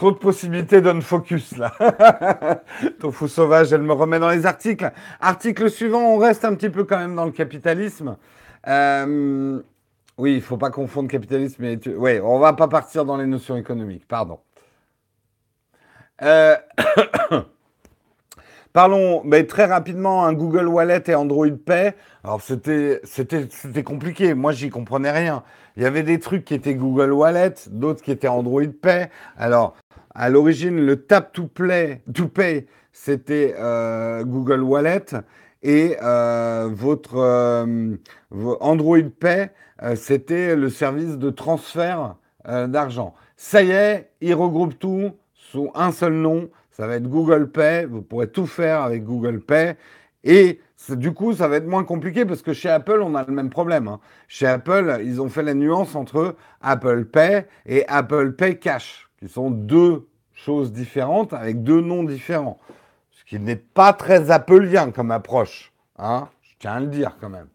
[0.00, 1.74] Trop de possibilités focus là.
[3.00, 4.90] Ton fou sauvage, elle me remet dans les articles.
[5.20, 8.16] Article suivant, on reste un petit peu quand même dans le capitalisme.
[8.66, 9.60] Euh,
[10.16, 11.78] oui, il faut pas confondre capitalisme et...
[11.98, 14.40] Oui, on va pas partir dans les notions économiques, pardon.
[16.22, 16.56] Euh...
[18.72, 21.92] Parlons mais très rapidement un Google Wallet et Android Pay.
[22.22, 23.02] Alors c'était
[23.84, 24.32] compliqué.
[24.34, 25.42] Moi j'y comprenais rien.
[25.76, 29.08] Il y avait des trucs qui étaient Google Wallet, d'autres qui étaient Android Pay.
[29.36, 29.74] Alors
[30.14, 35.06] à l'origine le Tap to Play to Pay c'était euh, Google Wallet
[35.62, 37.96] et euh, votre euh,
[38.60, 39.50] Android Pay
[39.94, 43.14] c'était le service de transfert d'argent.
[43.36, 46.50] Ça y est, ils regroupent tout sous un seul nom
[46.80, 49.74] ça va être Google Pay, vous pourrez tout faire avec Google Pay.
[50.24, 53.34] Et du coup, ça va être moins compliqué parce que chez Apple, on a le
[53.34, 53.86] même problème.
[53.86, 54.00] Hein.
[54.28, 59.28] Chez Apple, ils ont fait la nuance entre Apple Pay et Apple Pay Cash, qui
[59.28, 62.58] sont deux choses différentes avec deux noms différents.
[63.10, 65.72] Ce qui n'est pas très appelien comme approche.
[65.98, 66.28] Hein.
[66.42, 67.48] Je tiens à le dire quand même.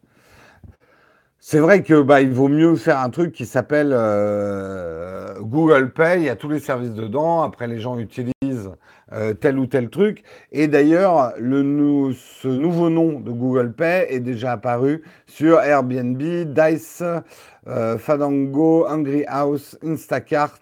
[1.40, 6.22] C'est vrai que bah, il vaut mieux faire un truc qui s'appelle euh, Google Pay.
[6.22, 7.42] Il y a tous les services dedans.
[7.42, 8.34] Après, les gens utilisent
[9.12, 10.24] euh, tel ou tel truc.
[10.52, 17.04] Et d'ailleurs, ce nouveau nom de Google Pay est déjà apparu sur Airbnb, Dice,
[17.68, 20.60] euh, Fadango, Hungry House, Instacart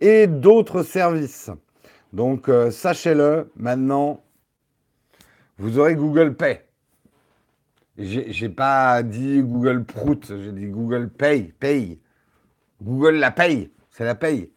[0.00, 1.50] et d'autres services.
[2.12, 4.22] Donc, sachez-le, maintenant,
[5.58, 6.60] vous aurez Google Pay.
[7.98, 11.98] J'ai pas dit Google Prout, j'ai dit Google Pay, paye.
[12.82, 14.50] Google la paye, c'est la paye.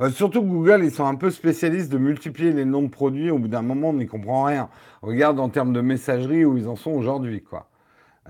[0.00, 3.30] Euh, surtout Google, ils sont un peu spécialistes de multiplier les noms de produits.
[3.30, 4.68] Au bout d'un moment, on n'y comprend rien.
[5.02, 7.44] Regarde en termes de messagerie où ils en sont aujourd'hui.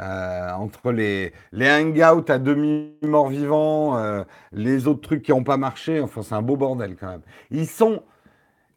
[0.00, 6.00] Euh, entre les, les hangouts à demi-mort-vivant, euh, les autres trucs qui n'ont pas marché,
[6.00, 7.22] enfin, c'est un beau bordel quand même.
[7.50, 8.02] Ils sont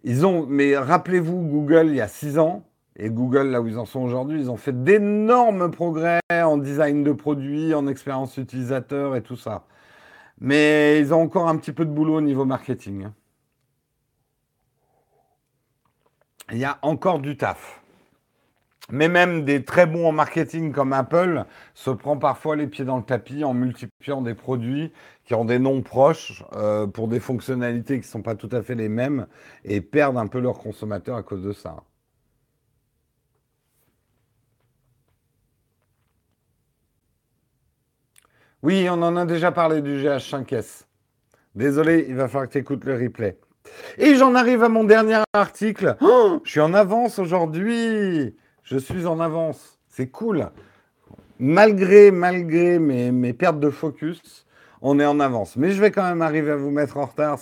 [0.04, 2.64] ils ont, mais rappelez-vous, Google, il y a six ans,
[2.96, 7.04] et Google, là où ils en sont aujourd'hui, ils ont fait d'énormes progrès en design
[7.04, 9.66] de produits, en expérience utilisateur et tout ça.
[10.42, 13.10] Mais ils ont encore un petit peu de boulot au niveau marketing.
[16.52, 17.82] Il y a encore du taf.
[18.92, 22.98] Mais même des très bons en marketing comme Apple se prend parfois les pieds dans
[22.98, 24.92] le tapis en multipliant des produits
[25.24, 28.64] qui ont des noms proches euh, pour des fonctionnalités qui ne sont pas tout à
[28.64, 29.28] fait les mêmes
[29.64, 31.84] et perdent un peu leurs consommateurs à cause de ça.
[38.64, 40.84] Oui, on en a déjà parlé du GH5S.
[41.56, 43.38] Désolé, il va falloir que tu écoutes le replay.
[43.98, 45.96] Et j'en arrive à mon dernier article.
[46.02, 48.36] Oh, je suis en avance aujourd'hui.
[48.64, 49.80] Je suis en avance.
[49.88, 50.48] C'est cool.
[51.40, 54.46] Malgré, malgré mes, mes pertes de focus,
[54.82, 55.56] on est en avance.
[55.56, 57.40] Mais je vais quand même arriver à vous mettre en retard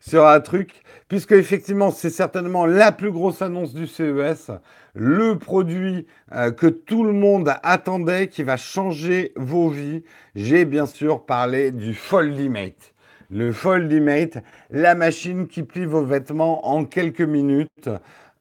[0.00, 4.50] sur, un truc, puisque effectivement, c'est certainement la plus grosse annonce du CES,
[4.94, 10.02] le produit euh, que tout le monde attendait, qui va changer vos vies.
[10.34, 12.94] J'ai bien sûr parlé du Foldimate.
[13.30, 14.38] Le Foldimate,
[14.70, 17.90] la machine qui plie vos vêtements en quelques minutes.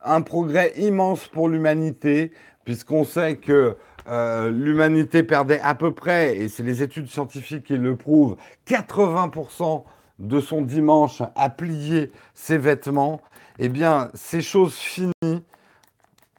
[0.06, 2.32] Un progrès immense pour l'humanité,
[2.66, 3.78] puisqu'on sait que
[4.08, 8.36] euh, l'humanité perdait à peu près, et c'est les études scientifiques qui le prouvent,
[8.68, 9.84] 80%
[10.20, 13.22] de son dimanche à plier ses vêtements,
[13.60, 15.44] eh bien, ces choses finies,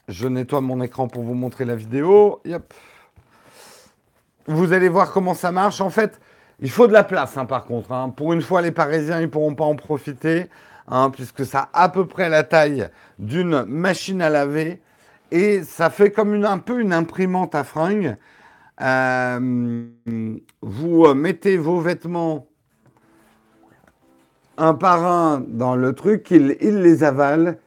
[0.07, 2.41] je nettoie mon écran pour vous montrer la vidéo.
[4.47, 5.81] Vous allez voir comment ça marche.
[5.81, 6.19] En fait,
[6.59, 7.91] il faut de la place, hein, par contre.
[7.91, 8.13] Hein.
[8.15, 10.47] Pour une fois, les Parisiens, ils ne pourront pas en profiter,
[10.87, 12.87] hein, puisque ça a à peu près la taille
[13.17, 14.81] d'une machine à laver.
[15.31, 18.15] Et ça fait comme un peu une imprimante à fringues.
[18.81, 19.87] Euh,
[20.61, 22.47] vous mettez vos vêtements
[24.57, 27.57] un par un dans le truc, il, il les avale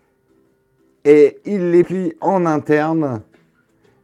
[1.04, 3.22] et il les plie en interne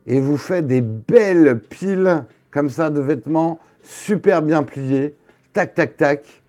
[0.07, 5.17] et vous faites des belles piles comme ça de vêtements super bien pliés.
[5.53, 6.43] Tac, tac, tac.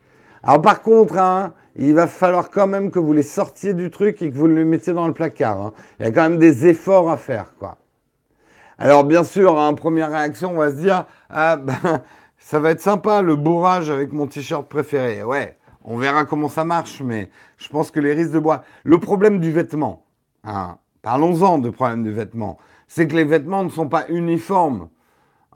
[0.43, 4.21] Alors par contre, hein, il va falloir quand même que vous les sortiez du truc
[4.21, 5.59] et que vous le mettiez dans le placard.
[5.61, 5.73] Hein.
[5.99, 7.78] Il y a quand même des efforts à faire, quoi.
[8.78, 12.01] Alors bien sûr, en première réaction, on va se dire, ah ben,
[12.38, 15.23] ça va être sympa le bourrage avec mon t-shirt préféré.
[15.23, 18.63] Ouais, on verra comment ça marche, mais je pense que les risques de bois.
[18.84, 20.05] Le problème du vêtement,
[20.43, 22.57] hein, parlons-en de problème du vêtement,
[22.88, 24.89] c'est que les vêtements ne sont pas uniformes.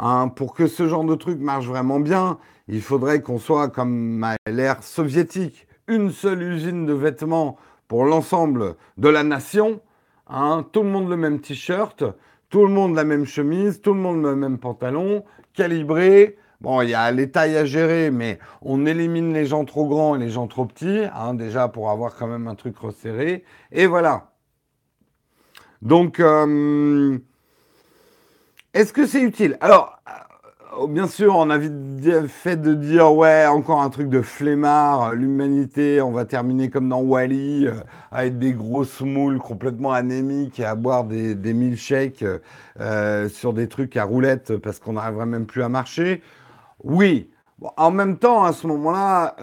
[0.02, 0.30] Hein.
[0.30, 2.38] pour que ce genre de truc marche vraiment bien,
[2.70, 9.10] il faudrait qu'on soit comme l'ère soviétique, une seule usine de vêtements pour l'ensemble de
[9.10, 9.82] la nation.
[10.28, 10.66] Hein.
[10.72, 12.04] tout le monde le même t-shirt,
[12.50, 16.38] tout le monde la même chemise, tout le monde le même pantalon, calibré.
[16.62, 20.16] Bon, il y a les tailles à gérer, mais on élimine les gens trop grands
[20.16, 23.44] et les gens trop petits, hein, déjà pour avoir quand même un truc resserré.
[23.72, 24.32] Et voilà.
[25.82, 27.18] Donc, euh,
[28.74, 29.58] est-ce que c'est utile?
[29.62, 30.00] Alors,
[30.88, 31.60] bien sûr, on a
[32.28, 37.02] fait de dire, ouais, encore un truc de flemmard, l'humanité, on va terminer comme dans
[37.02, 37.74] Wally, -E,
[38.12, 42.24] avec des grosses moules complètement anémiques et à boire des, des milkshakes
[42.80, 46.22] euh, sur des trucs à roulettes parce qu'on n'arriverait même plus à marcher.
[46.84, 47.30] Oui.
[47.78, 49.36] en même temps, à ce moment-là,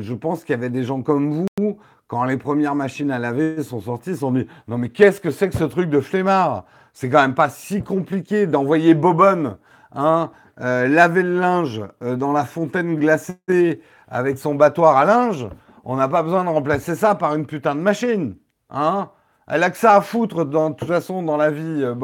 [0.00, 1.78] je pense qu'il y avait des gens comme vous
[2.12, 5.18] quand les premières machines à laver sont sorties, ils se sont dit non mais qu'est-ce
[5.18, 6.66] que c'est que ce truc de flemmard?
[6.92, 9.56] C'est quand même pas si compliqué d'envoyer Bobonne
[9.94, 10.30] hein,
[10.60, 15.46] euh, laver le linge euh, dans la fontaine glacée avec son battoir à linge.
[15.84, 18.36] On n'a pas besoin de remplacer ça par une putain de machine.
[18.70, 19.10] Hein?
[19.48, 21.94] Elle a que ça à foutre, de toute façon, dans la vie, euh.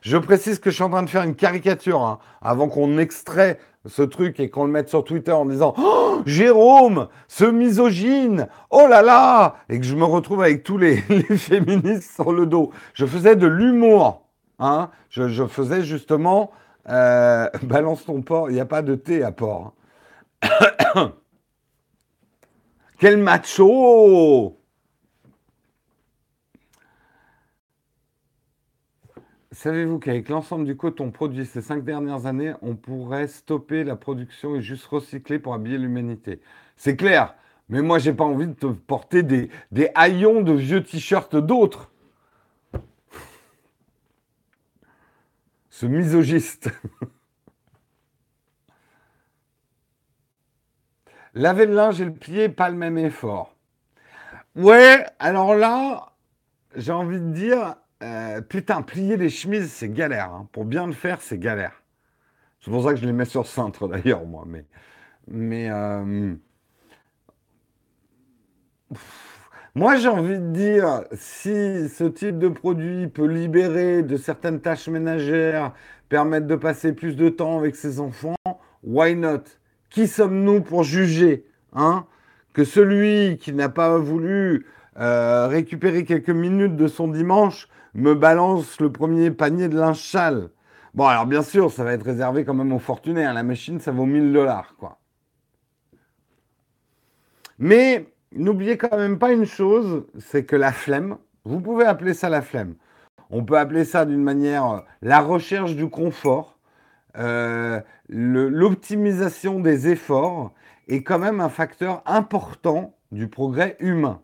[0.00, 3.58] Je précise que je suis en train de faire une caricature hein, avant qu'on extrait
[3.86, 8.86] ce truc et qu'on le mette sur Twitter en disant oh, Jérôme, ce misogyne, oh
[8.88, 12.70] là là Et que je me retrouve avec tous les, féministes sur le dos.
[12.94, 14.22] Je faisais de l'humour.
[14.58, 16.50] Hein je, faisais justement
[16.88, 19.74] euh, Balance ton porc, il n'y a pas de thé à porc.
[20.42, 21.12] Hein.
[22.98, 24.58] Quel macho
[29.52, 34.54] Savez-vous qu'avec l'ensemble du coton produit ces cinq dernières années, on pourrait stopper la production
[34.54, 36.40] et juste recycler pour habiller l'humanité?
[36.76, 37.34] C'est clair,
[37.68, 39.50] mais moi j'ai pas envie de te porter des
[39.96, 41.90] haillons de vieux t-shirts d'autres.
[45.78, 46.70] Ce misogiste.
[51.34, 53.54] Laver le linge et le pied, pas le même effort.
[54.56, 56.14] Ouais, alors là,
[56.74, 60.32] j'ai envie de dire, euh, putain, plier les chemises, c'est galère.
[60.32, 60.48] Hein.
[60.50, 61.80] Pour bien le faire, c'est galère.
[62.58, 64.42] C'est pour ça que je les mets sur cintre d'ailleurs, moi.
[64.48, 64.64] Mais,
[65.28, 66.34] mais euh,
[69.78, 74.88] moi, j'ai envie de dire, si ce type de produit peut libérer de certaines tâches
[74.88, 75.72] ménagères,
[76.08, 78.34] permettre de passer plus de temps avec ses enfants,
[78.82, 79.44] why not?
[79.88, 82.06] Qui sommes-nous pour juger hein
[82.54, 84.66] Que celui qui n'a pas voulu
[84.98, 90.48] euh, récupérer quelques minutes de son dimanche me balance le premier panier de linge sale?
[90.92, 93.24] Bon, alors bien sûr, ça va être réservé quand même aux fortunés.
[93.24, 93.32] Hein.
[93.32, 94.98] La machine, ça vaut 1000 dollars, quoi.
[97.60, 102.28] Mais n'oubliez quand même pas une chose, c'est que la flemme, vous pouvez appeler ça
[102.28, 102.74] la flemme.
[103.30, 106.58] On peut appeler ça d'une manière euh, la recherche du confort,
[107.16, 110.52] euh, l'optimisation des efforts
[110.88, 114.20] est quand même un facteur important du progrès humain.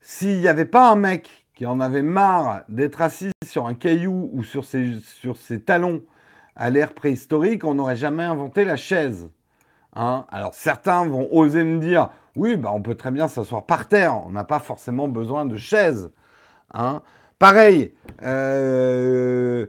[0.00, 4.30] S'il n'y avait pas un mec qui en avait marre d'être assis sur un caillou
[4.32, 6.02] ou sur ses, talons
[6.56, 9.28] à l'ère préhistorique, on n'aurait jamais inventé la chaise.
[9.94, 12.10] Hein Alors certains vont oser me dire,
[12.40, 15.58] oui, bah, on peut très bien s'asseoir par terre, on n'a pas forcément besoin de
[15.58, 16.10] chaise.
[16.72, 17.02] Hein
[17.38, 19.66] Pareil, euh,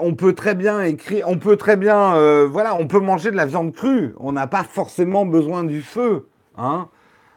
[0.00, 3.36] on peut très bien écrire, on peut très bien, euh, voilà, on peut manger de
[3.36, 6.30] la viande crue, on n'a pas forcément besoin du feu.
[6.56, 6.88] Hein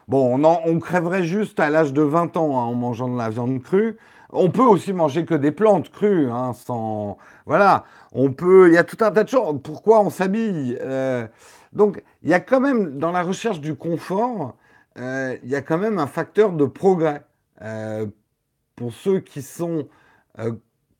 [0.08, 3.62] Bon, on, crèverait juste à l'âge de 20 ans hein, en mangeant de la viande
[3.62, 3.98] crue.
[4.30, 7.18] On peut aussi manger que des plantes crues, hein, sans...
[7.44, 8.68] Voilà, on peut...
[8.68, 9.60] Il y a tout un tas de choses.
[9.62, 11.26] Pourquoi on s'habille euh,
[11.74, 14.54] Donc, il y a quand même, dans la recherche du confort,
[14.98, 17.24] euh, il y a quand même un facteur de progrès.
[17.62, 18.06] Euh,
[18.76, 19.88] pour ceux qui sont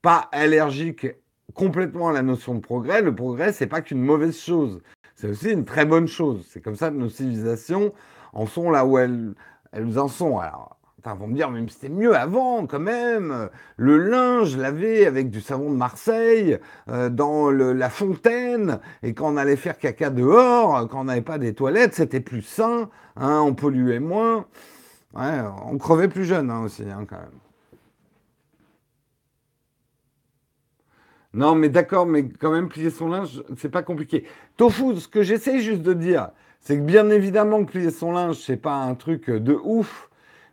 [0.02, 1.06] pas allergiques
[1.54, 4.80] complètement à la notion de progrès, le progrès, c'est pas qu'une mauvaise chose.
[5.16, 6.46] C'est aussi une très bonne chose.
[6.48, 7.92] C'est comme ça que nos civilisations
[8.32, 9.34] en sont là où elles,
[9.72, 10.38] elles en sont.
[10.38, 13.48] Alors, Enfin, vont me dire, mais c'était mieux avant, quand même.
[13.76, 19.36] Le linge lavé avec du savon de Marseille, euh, dans la fontaine, et quand on
[19.36, 23.52] allait faire caca dehors, quand on n'avait pas des toilettes, c'était plus sain, hein, on
[23.54, 24.46] polluait moins.
[25.14, 27.38] On crevait plus jeune hein, aussi, hein, quand même.
[31.34, 34.24] Non, mais d'accord, mais quand même, plier son linge, c'est pas compliqué.
[34.56, 36.28] Tofu, ce que j'essaie juste de dire,
[36.60, 40.10] c'est que bien évidemment que plier son linge, c'est pas un truc de ouf,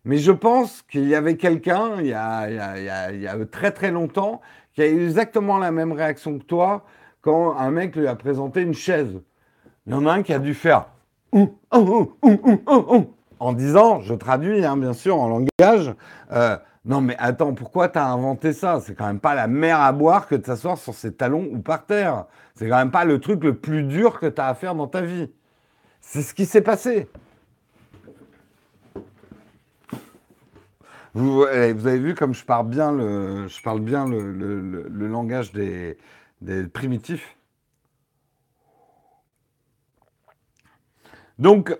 [0.10, 4.42] mais je pense qu'il y avait quelqu'un, il, y a très très longtemps,
[4.74, 6.84] qui a eu exactement la même réaction que toi
[7.22, 9.22] quand un mec lui a présenté une chaise.
[9.86, 10.88] Il y en a un qui a dû faire
[13.40, 15.94] en disant, je traduis hein, bien sûr en langage,
[16.32, 18.80] euh, non mais attends, pourquoi tu as inventé ça?
[18.84, 21.60] C'est quand même pas la mer à boire que de s'asseoir sur ses talons ou
[21.60, 22.26] par terre.
[22.56, 24.88] C'est quand même pas le truc le plus dur que tu as à faire dans
[24.88, 25.30] ta vie.
[26.02, 27.08] C'est ce qui s'est passé.
[31.20, 33.48] Vous, eh, vous, avez vu comme je parle bien le,
[35.08, 35.98] langage des,
[36.72, 37.36] primitifs.
[41.38, 41.78] Donc,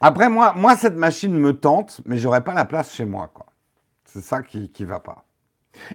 [0.00, 3.30] après, moi, moi, cette machine me tente, mais j'aurais pas la place chez moi.
[4.04, 5.24] C'est ça qui ne va pas.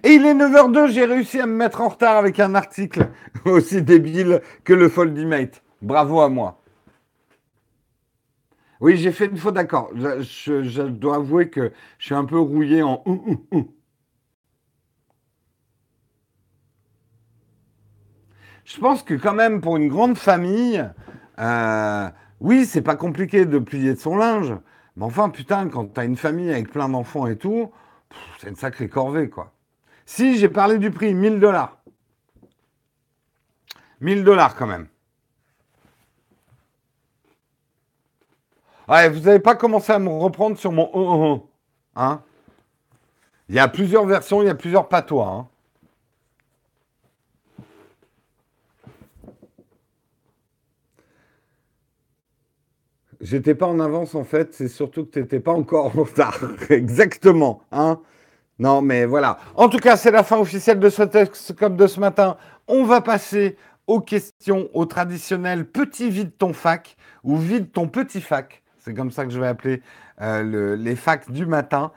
[0.02, 3.10] Et il est 9h02, j'ai réussi à me mettre en retard avec un article
[3.44, 5.62] aussi débile que le Foldimate.
[5.82, 6.62] Bravo à moi.
[8.84, 9.88] Oui, j'ai fait une faute, d'accord.
[9.94, 13.02] Je, dois avouer que je suis un peu rouillé en
[18.66, 20.86] Je pense que quand même pour une grande famille,
[21.38, 22.10] euh,
[22.40, 24.54] oui, c'est pas compliqué de plier de son linge.
[24.96, 27.72] Mais enfin, putain, quand t'as une famille avec plein d'enfants et tout,
[28.38, 29.54] c'est une sacrée corvée, quoi.
[30.04, 31.78] Si, j'ai parlé du prix, 1000 dollars.
[34.02, 34.88] 1000 dollars quand même.
[38.88, 41.48] Ouais, vous n'avez pas commencé à me reprendre sur mon oh, oh, oh,
[41.96, 42.22] Hein
[43.48, 45.28] Il y a plusieurs versions, il y a plusieurs patois.
[45.28, 45.48] Hein
[53.20, 56.38] J'étais pas en avance en fait, c'est surtout que tu n'étais pas encore en retard.
[56.70, 57.62] Exactement.
[57.72, 58.00] Hein
[58.58, 59.38] non, mais voilà.
[59.56, 62.36] En tout cas, c'est la fin officielle de ce texte comme de ce matin.
[62.68, 63.56] On va passer
[63.86, 68.62] aux questions, au traditionnel petit vide ton fac ou vide ton petit fac.
[68.84, 69.80] C'est comme ça que je vais appeler
[70.20, 71.90] euh, les facs du matin.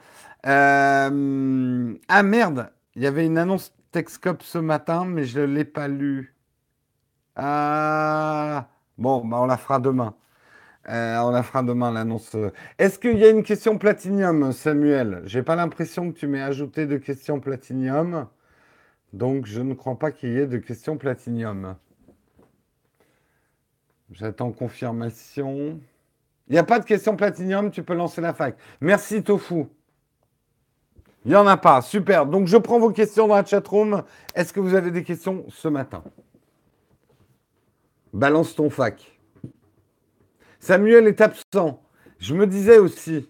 [0.46, 5.66] Euh, ah merde, il y avait une annonce Texcop ce matin, mais je ne l'ai
[5.66, 6.34] pas lue.
[7.36, 10.14] Ah, bon, bah on la fera demain.
[10.88, 12.34] Euh, on la fera demain, l'annonce.
[12.78, 15.20] Est-ce qu'il y a une question platinium, Samuel?
[15.26, 18.28] J'ai pas l'impression que tu m'aies ajouté de questions platinium.
[19.12, 21.76] Donc, je ne crois pas qu'il y ait de questions platinium.
[24.10, 25.80] J'attends confirmation.
[26.48, 28.56] Il n'y a pas de question platinium, tu peux lancer la fac.
[28.80, 29.66] Merci Tofu.
[31.24, 32.24] Il n'y en a pas, super.
[32.24, 34.02] Donc je prends vos questions dans la chatroom.
[34.34, 36.02] Est-ce que vous avez des questions ce matin?
[38.14, 39.18] Balance ton fac.
[40.58, 41.82] Samuel est absent.
[42.18, 43.28] Je me disais aussi,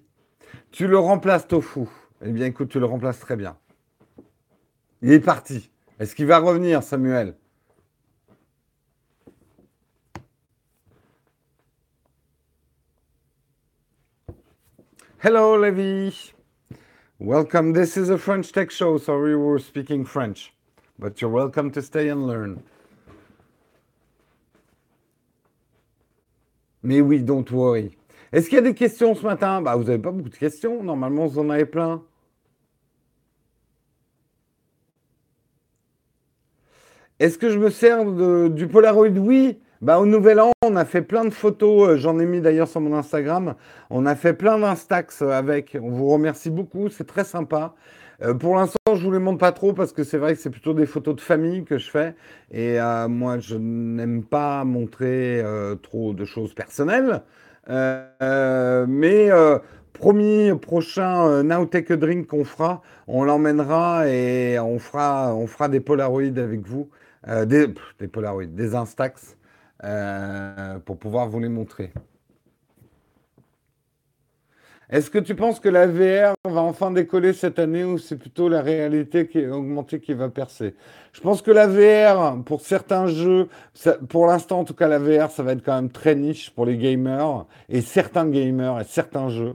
[0.71, 1.87] tu le remplaces Tofu.
[2.25, 3.57] Eh bien écoute, tu le remplaces très bien.
[5.03, 5.71] Il est parti.
[5.99, 7.35] Est-ce qu'il va revenir, Samuel?
[15.21, 16.15] Hello, Levi.
[17.19, 17.73] Welcome.
[17.73, 20.53] This is a French tech show, so we were speaking French.
[20.97, 22.63] But you're welcome to stay and learn.
[26.85, 27.97] Mais oui, don't worry.
[28.31, 29.61] Est-ce qu'il y a des questions ce matin?
[29.61, 30.85] Bah, vous n'avez pas beaucoup de questions.
[30.85, 32.01] Normalement, vous en avez plein.
[37.19, 38.05] Est-ce que je me sers
[38.51, 39.19] du Polaroid?
[39.19, 39.59] Oui.
[39.81, 41.91] Bah, au Nouvel An, on a fait plein de photos.
[41.91, 43.55] Euh, j'en ai mis d'ailleurs sur mon Instagram.
[43.91, 45.79] On a fait plein d'Instax avec.
[45.81, 46.89] On vous remercie beaucoup.
[46.89, 47.75] C'est très sympa.
[48.21, 50.51] Euh, pour l'instant, je vous les montre pas trop parce que c'est vrai que c'est
[50.51, 52.17] plutôt des photos de famille que je fais.
[52.51, 55.45] Et euh, moi, je n'aime pas montrer
[55.83, 57.23] trop de choses personnelles.
[57.69, 59.31] mais
[59.93, 65.69] promis, prochain Now Take a Drink qu'on fera, on l'emmènera et on fera, on fera
[65.69, 66.91] des Polaroids avec vous.
[67.47, 67.69] des,
[68.01, 69.38] des Polaroids, des Instax.
[69.85, 71.93] Euh, pour pouvoir vous les montrer.
[74.91, 78.49] Est-ce que tu penses que la VR va enfin décoller cette année ou c'est plutôt
[78.49, 80.75] la réalité qui est augmentée qui va percer?
[81.13, 83.49] Je pense que la VR, pour certains jeux,
[84.09, 86.65] pour l'instant en tout cas la VR, ça va être quand même très niche pour
[86.67, 89.55] les gamers et certains gamers et certains jeux.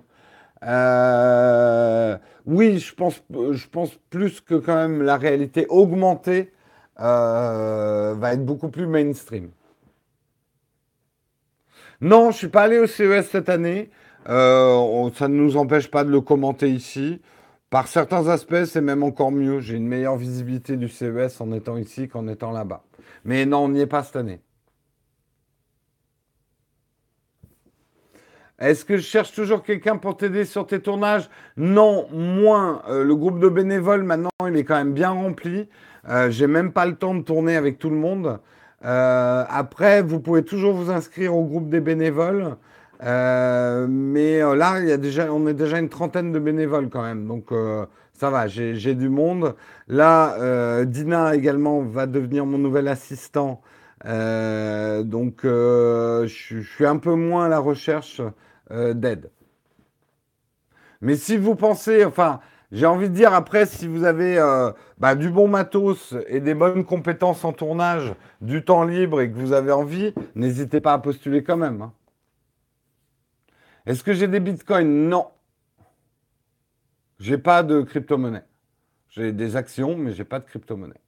[0.66, 3.22] Euh, oui, je pense,
[3.52, 6.54] je pense plus que quand même la réalité augmentée
[7.02, 9.50] euh, va être beaucoup plus mainstream.
[12.04, 13.90] Non, je suis pas allé au CES cette année.
[14.28, 17.22] Euh, ça ne nous empêche pas de le commenter ici.
[17.70, 19.62] Par certains aspects, c'est même encore mieux.
[19.62, 22.84] J'ai une meilleure visibilité du CES en étant ici qu'en étant là-bas.
[23.24, 24.42] Mais non, on n'y est pas cette année.
[28.60, 31.30] Est-ce que je cherche toujours quelqu'un pour t'aider sur tes tournages?
[31.56, 32.82] Non, moins.
[32.90, 35.70] Euh, le groupe de bénévoles, maintenant, il est quand même bien rempli.
[36.10, 38.42] Euh, J'ai même pas le temps de tourner avec tout le monde.
[38.86, 42.58] Euh, après, vous pouvez toujours vous inscrire au groupe des bénévoles.
[43.04, 47.04] Euh, mais euh, là, y a déjà, on est déjà une trentaine de bénévoles quand
[47.04, 47.28] même.
[47.28, 47.52] Donc
[48.14, 49.56] ça va, j'ai du monde.
[49.88, 53.62] Là, Dina également va devenir mon nouvel assistant.
[54.06, 58.22] donc je, je, suis un peu moins à la recherche
[58.72, 59.30] d'aide.
[61.02, 62.40] Mais si vous pensez, enfin,
[62.74, 66.56] j'ai envie de dire après, si vous avez euh, bah, du bon matos et des
[66.56, 70.98] bonnes compétences en tournage, du temps libre et que vous avez envie, n'hésitez pas à
[70.98, 71.84] postuler quand même.
[71.84, 71.94] Hein.
[73.86, 75.08] Est-ce que j'ai des bitcoins?
[75.08, 75.28] Non.
[77.20, 78.44] J'ai pas de crypto-monnaie.
[79.10, 81.00] J'ai des actions, mais j'ai pas de crypto-monnaie.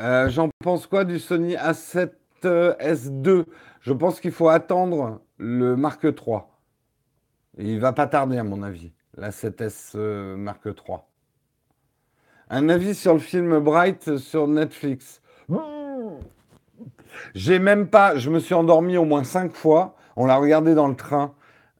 [0.00, 3.44] Euh, j'en pense quoi du Sony A7S2
[3.82, 6.40] Je pense qu'il faut attendre le Mark III.
[7.56, 10.98] Il va pas tarder à mon avis la 7S euh, Mark III.
[12.50, 15.20] Un avis sur le film Bright sur Netflix.
[17.34, 19.96] J'ai même pas, je me suis endormi au moins cinq fois.
[20.16, 21.34] On l'a regardé dans le train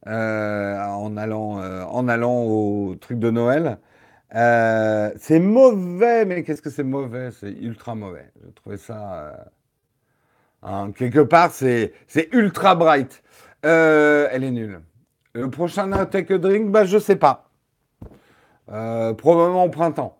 [0.06, 3.78] euh, en, allant, euh, en allant au truc de Noël.
[4.30, 7.30] c'est mauvais, mais qu'est-ce que c'est mauvais?
[7.32, 8.30] C'est ultra mauvais.
[8.44, 9.50] J'ai trouvé ça.
[10.62, 11.92] Hein, quelque part, c'est
[12.32, 13.22] ultra bright.
[13.62, 14.80] elle est nulle.
[15.34, 17.50] Le prochain a Drink, bah, je sais pas.
[18.70, 20.18] Euh, probablement au printemps.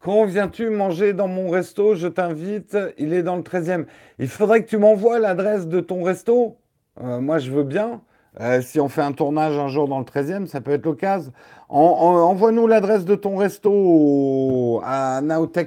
[0.00, 1.94] Quand viens-tu manger dans mon resto?
[1.94, 2.76] Je t'invite.
[2.98, 3.86] Il est dans le 13e.
[4.18, 6.58] Il faudrait que tu m'envoies l'adresse de ton resto?
[7.00, 8.02] Euh, moi, je veux bien.
[8.40, 11.32] Euh, si on fait un tournage un jour dans le 13e, ça peut être l'occasion.
[11.68, 15.20] Envoie-nous l'adresse de ton resto à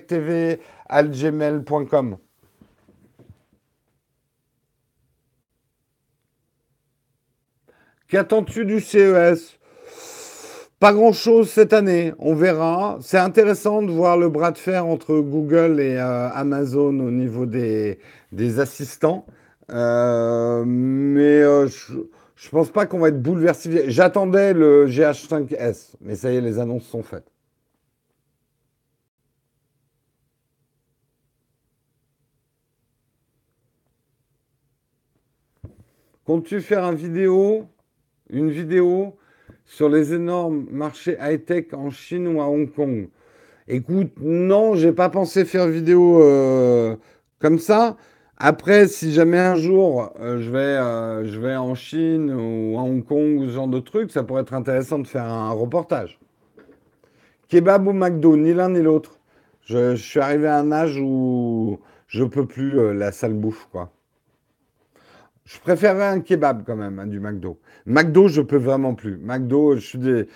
[0.08, 2.18] TV algmail.com.
[8.08, 9.58] Qu'attends-tu du CES
[10.80, 12.98] Pas grand-chose cette année, on verra.
[13.02, 17.46] C'est intéressant de voir le bras de fer entre Google et euh, Amazon au niveau
[17.46, 18.00] des,
[18.60, 19.26] assistants.
[19.72, 21.42] Euh, mais
[22.48, 23.90] ne pense pas qu'on va être bouleversé.
[23.92, 27.32] J'attendais le GH5S, mais ça y est, les annonces sont faites.
[36.26, 37.68] Comptes-tu faire une vidéo,
[38.30, 39.18] une vidéo
[39.66, 43.10] sur les énormes marchés high-tech en Chine ou à Hong Kong?
[43.68, 46.96] Écoute, non, j'ai pas pensé faire une vidéo euh,
[47.40, 47.98] comme ça.
[48.44, 52.82] Après, si jamais un jour euh, je, vais, euh, je vais en Chine ou à
[52.82, 56.20] Hong Kong ou ce genre de truc, ça pourrait être intéressant de faire un reportage.
[57.50, 59.20] Kebab ou McDo, ni l'un ni l'autre.
[59.66, 63.92] Je, suis arrivé à un âge où je peux plus la sale bouffe, quoi.
[65.46, 67.60] Je préférerais un kebab quand même, hein, du McDo.
[67.86, 69.18] McDo, je peux vraiment plus.
[69.18, 70.28] McDo, je suis des...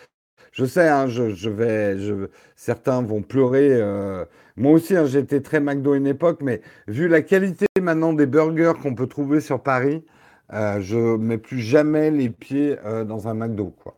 [0.55, 3.69] Je sais, hein, je, vais, je, certains vont pleurer.
[3.73, 4.23] Euh,
[4.55, 8.71] moi aussi, hein, été très McDo une époque, mais vu la qualité maintenant des burgers
[8.81, 10.05] qu'on peut trouver sur Paris,
[10.53, 13.97] euh, je mets plus jamais les pieds euh, dans un McDo, quoi.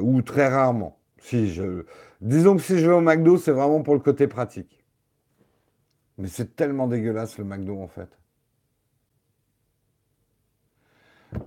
[0.00, 0.96] ou très rarement.
[1.18, 1.84] Si je,
[2.20, 4.84] disons que si je vais au McDo, c'est vraiment pour le côté pratique.
[6.18, 8.19] Mais c'est tellement dégueulasse le McDo en fait.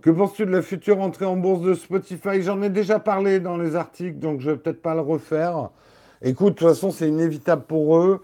[0.02, 2.42] Que penses-tu de la future entrée en bourse de Spotify?
[2.42, 5.70] J'en ai déjà parlé dans les articles, donc je ne vais peut-être pas le refaire.
[6.22, 8.22] Écoute, de toute façon, c'est inévitable pour eux.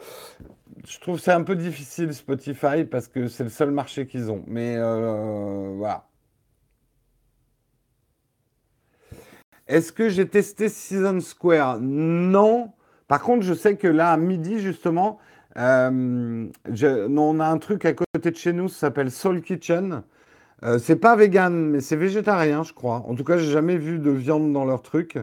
[0.88, 4.44] Je trouve c'est un peu difficile Spotify parce que c'est le seul marché qu'ils ont.
[4.48, 6.06] Mais euh, voilà.
[9.68, 11.80] Est-ce que j'ai testé Season Square?
[11.82, 12.72] Non.
[13.08, 15.20] Par contre, je sais que là, à midi, justement,
[15.58, 20.04] euh, on a un truc à côté de chez nous, ça s'appelle Soul Kitchen.
[20.64, 23.04] Euh, c'est pas vegan, mais c'est végétarien, je crois.
[23.08, 25.18] En tout cas, j'ai jamais vu de viande dans leur truc.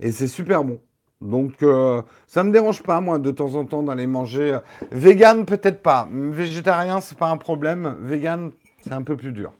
[0.00, 0.80] Et c'est super bon.
[1.20, 4.58] Donc, euh, ça me dérange pas, moi, de temps en temps, d'aller manger.
[4.90, 6.08] Vegan, peut-être pas.
[6.10, 7.96] Végétarien, c'est pas un problème.
[8.00, 8.52] Vegan,
[8.82, 9.52] c'est un peu plus dur.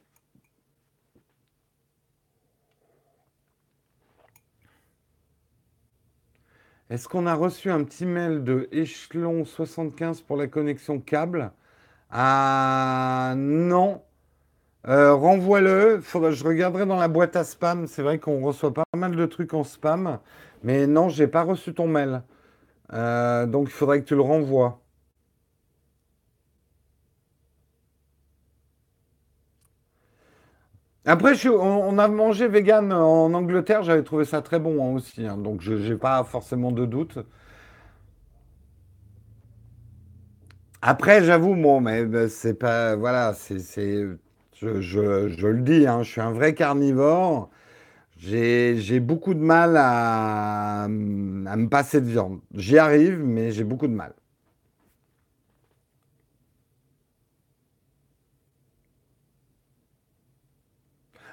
[6.91, 11.53] Est-ce qu'on a reçu un petit mail de Échelon 75 pour la connexion câble?
[12.11, 14.03] Ah non,
[14.89, 16.01] euh, renvoie-le.
[16.01, 17.87] Je regarderai dans la boîte à spam.
[17.87, 20.19] C'est vrai qu'on reçoit pas mal de trucs en spam.
[20.65, 22.23] Mais non, j'ai pas reçu ton mail.
[22.93, 24.81] Euh, donc il faudrait que tu le renvoies.
[31.05, 33.83] Après, je, on, on, a mangé vegan en Angleterre.
[33.83, 35.27] J'avais trouvé ça très bon hein, aussi.
[35.27, 35.37] Hein.
[35.37, 37.19] Donc je n'ai pas forcément de doute.
[40.81, 42.97] Après, j'avoue, moi, mais bah, c'est pas.
[42.97, 43.59] Voilà, c'est
[44.81, 47.51] je, le dis, hein, je suis un vrai carnivore.
[48.19, 52.41] J'ai, j'ai beaucoup de mal à, à me passer de viande.
[52.55, 54.15] J'y arrive, mais j'ai beaucoup de mal.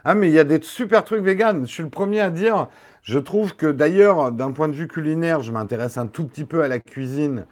[0.03, 1.65] Ah, mais il y a des super trucs véganes.
[1.67, 2.67] Je suis le premier à dire.
[3.03, 6.63] Je trouve que d'ailleurs, d'un point de vue culinaire, je m'intéresse un tout petit peu
[6.63, 7.45] à la cuisine,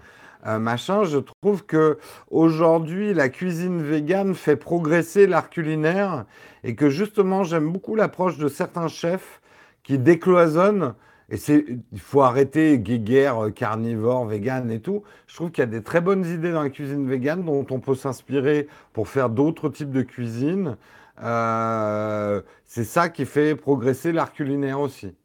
[0.48, 1.03] euh, machin.
[1.03, 1.98] Je trouve que
[2.32, 6.26] aujourd'hui, la cuisine végane fait progresser l'art culinaire
[6.64, 9.41] et que justement, j'aime beaucoup l'approche de certains chefs
[9.84, 10.94] qui décloisonnent.
[11.30, 15.03] Et c'est, il faut arrêter guéguerre, euh, carnivore, vegan et tout.
[15.28, 17.80] Je trouve qu'il y a des très bonnes idées dans la cuisine végane dont on
[17.80, 20.78] peut s'inspirer pour faire d'autres types de cuisine.
[21.22, 25.15] Euh, c'est ça qui fait progresser l'art culinaire aussi.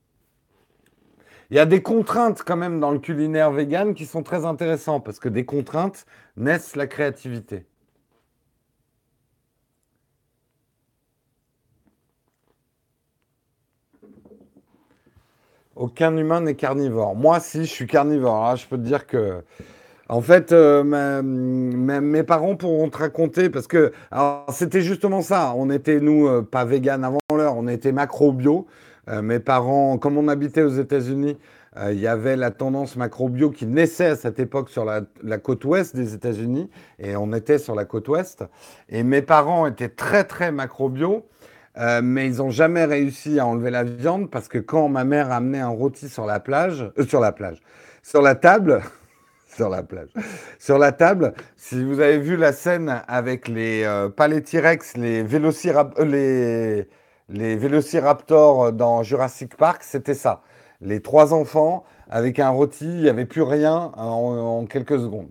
[1.53, 5.05] Il y a des contraintes quand même dans le culinaire vegan qui sont très intéressantes
[5.05, 6.07] parce que des contraintes
[6.39, 7.67] naissent la créativité.
[15.77, 17.15] Aucun humain n'est carnivore.
[17.15, 18.45] Moi, si, je suis carnivore.
[18.45, 19.45] Là, je peux te dire que
[20.09, 23.93] En fait, euh, mes parents pourront te raconter, parce que
[24.51, 25.53] c'était justement ça.
[25.57, 28.67] On était, nous, euh, pas vegan avant l'heure, on était macro-bio.
[28.67, 31.39] Euh, mes parents, comme on habitait aux États-Unis,
[31.77, 35.03] euh, il y avait la tendance macro-bio qui naissait à cette époque sur la,
[35.39, 36.69] côte ouest des États-Unis,
[36.99, 38.45] et on était sur la côte ouest.
[38.91, 41.27] Et mes parents étaient très, très macro-bio.
[41.79, 45.33] euh, mais ils n'ont jamais réussi à enlever la viande parce que quand ma mère
[45.33, 47.63] amenait un rôti sur la plage, euh, sur la plage,
[48.03, 48.83] sur la table,
[49.57, 50.11] sur la plage.
[50.59, 54.97] Sur la table, si vous avez vu la scène avec les, euh, pas les T-Rex,
[54.99, 56.89] les, vélocirap- euh, les,
[57.33, 60.43] les vélociraptors dans Jurassic Park, c'était ça.
[60.81, 65.31] Les trois enfants avec un rôti, il n'y avait plus rien en, quelques secondes.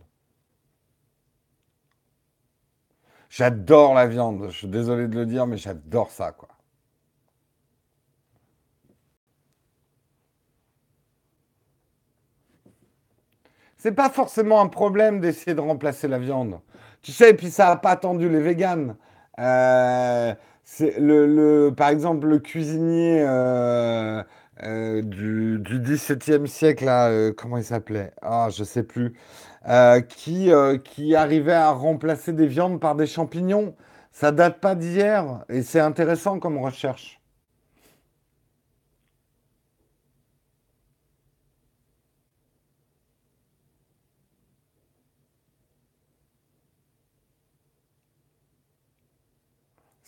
[3.29, 6.35] J'adore la viande, je suis désolé de le dire, mais j'adore ça.
[13.77, 16.59] C'est pas forcément un problème d'essayer de remplacer la viande.
[17.01, 18.95] Tu sais, et puis ça n'a pas attendu les véganes.
[19.39, 20.35] Euh,
[20.73, 24.23] c'est le, le- par exemple, le cuisinier euh,
[24.63, 28.13] euh, du, du XVIIe siècle, là, euh, comment il s'appelait?
[28.21, 29.13] Ah, je sais plus.
[29.69, 30.51] Euh, qui,
[30.85, 33.75] qui arrivait à remplacer des viandes par des champignons.
[34.11, 37.20] Ça date pas d'hier et c'est intéressant comme recherche.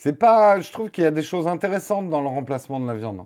[0.03, 2.93] C'est pas, je trouve qu'il y a des choses intéressantes dans le remplacement de la
[2.93, 3.25] viande.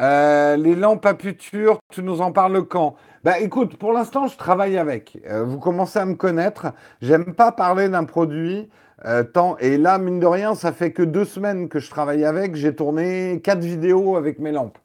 [0.00, 2.94] Euh, les lampes à puture, tu nous en parles quand?
[3.24, 5.18] Bah écoute, pour l'instant, je travaille avec.
[5.26, 6.68] Euh, vous commencez à me connaître.
[7.00, 8.70] J'aime pas parler d'un produit
[9.04, 9.56] euh, tant.
[9.58, 12.54] Et là, mine de rien, ça fait que deux semaines que je travaille avec.
[12.54, 14.78] J'ai tourné quatre vidéos avec mes lampes.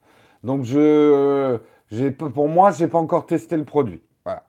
[0.43, 1.59] Donc je,
[1.91, 4.01] j'ai, pour moi, j'ai pas encore testé le produit.
[4.25, 4.43] Voilà.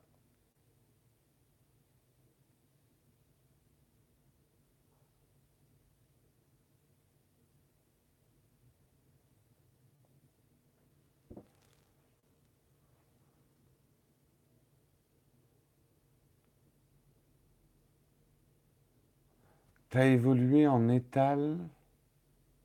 [19.91, 21.57] T'as évolué en étal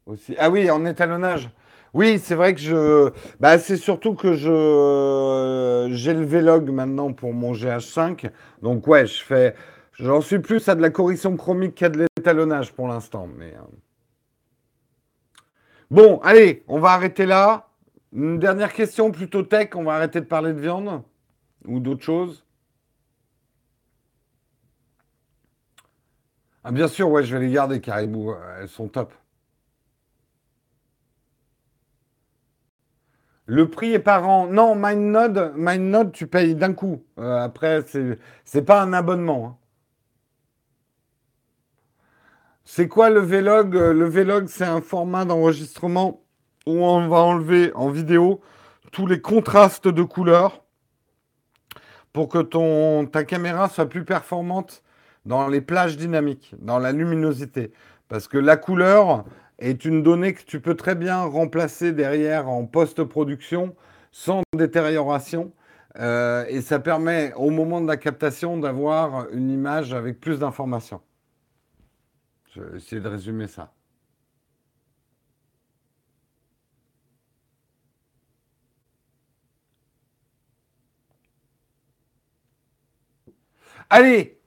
[0.06, 0.36] aussi.
[0.38, 1.50] Ah oui, en étalonnage.
[1.94, 3.12] Oui, c'est vrai que je.
[3.40, 8.30] Bah, c'est surtout que je j'ai le Vlog maintenant pour mon GH5.
[8.62, 9.56] Donc ouais, je fais.
[9.94, 13.30] J'en suis plus à de la correction chromique qu'à de l'étalonnage pour l'instant.
[13.38, 13.62] Mais euh,
[15.91, 17.70] bon, allez, on va arrêter là.
[18.12, 19.70] Une dernière question plutôt tech.
[19.76, 21.04] On va arrêter de parler de viande
[21.66, 22.44] ou d'autres choses.
[26.64, 28.34] Ah, bien sûr, ouais, je vais les garder, caribou.
[28.60, 29.14] Elles sont top.
[33.45, 34.48] Le prix est par an.
[34.48, 37.03] Non, MindNode, MindNode, tu payes d'un coup.
[37.19, 39.45] Euh, après, c'est c'est pas un abonnement.
[39.48, 39.57] hein.
[42.65, 43.76] C'est quoi le Vlog?
[43.76, 46.22] Euh, Le Vlog, c'est un format d'enregistrement
[46.65, 48.41] où on va enlever en vidéo
[48.91, 50.64] tous les contrastes de couleurs
[52.14, 54.82] pour que ton, ta caméra soit plus performante
[55.26, 57.72] dans les plages dynamiques, dans la luminosité.
[58.10, 59.26] Parce que la couleur
[59.60, 63.76] est une donnée que tu peux très bien remplacer derrière en post-production
[64.12, 65.52] sans détérioration.
[66.00, 71.02] Euh, et ça permet au moment de la captation d'avoir une image avec plus d'informations.
[72.56, 73.74] Je vais essayer de résumer ça.
[83.90, 84.40] Allez,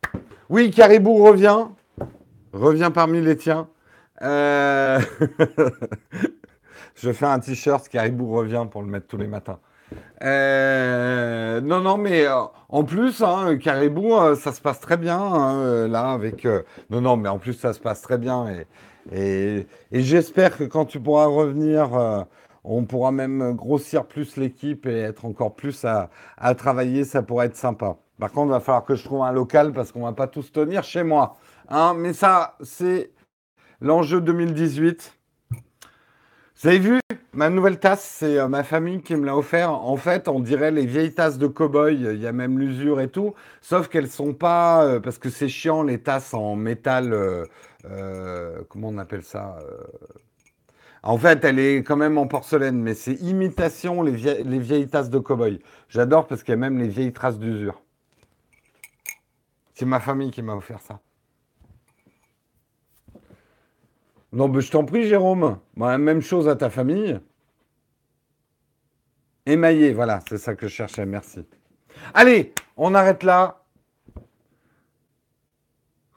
[0.49, 1.67] oui, Caribou revient.
[2.53, 3.69] Revient parmi les tiens.
[4.23, 5.01] Euh,
[6.95, 9.59] je fais un t-shirt Caribou revient pour le mettre tous les matins.
[10.23, 15.89] Euh, non, non, mais euh, en plus, hein, Caribou, ça se passe très bien hein,
[15.89, 16.47] là avec.
[16.91, 18.47] non, non, mais en plus, ça se passe très bien
[19.13, 22.27] et, j'espère que quand tu pourras revenir,
[22.65, 27.05] on pourra même grossir plus l'équipe et être encore plus à, à travailler.
[27.05, 27.99] Ça pourrait être sympa.
[28.19, 30.51] Par contre, il va falloir que je trouve un local parce qu'on va pas tous
[30.53, 31.37] tenir chez moi.
[31.69, 31.95] Hein.
[31.97, 33.11] mais ça, c'est
[33.81, 35.17] l'enjeu 2018.
[36.59, 37.01] Vous avez vu
[37.37, 39.71] Ma nouvelle tasse, c'est euh, ma famille qui me l'a offert.
[39.71, 41.95] En fait, on dirait les vieilles tasses de cow-boy.
[42.15, 43.35] Il y a même l'usure et tout.
[43.61, 44.87] Sauf qu'elles sont pas.
[44.87, 47.13] Euh, parce que c'est chiant, les tasses en métal.
[47.13, 49.59] Euh, comment on appelle ça
[51.03, 54.89] En fait, elle est quand même en porcelaine, mais c'est imitation les vieilles, les vieilles
[54.89, 55.61] tasses de cow-boy.
[55.91, 57.83] J'adore parce qu'il y a même les vieilles traces d'usure.
[59.77, 61.01] C'est ma famille qui m'a offert ça.
[64.33, 65.59] Non, mais je t'en prie, Jérôme.
[65.77, 67.21] même chose à ta famille.
[69.45, 71.47] Émaillé, voilà, c'est ça que je cherchais, merci.
[72.15, 73.63] Allez, on arrête là.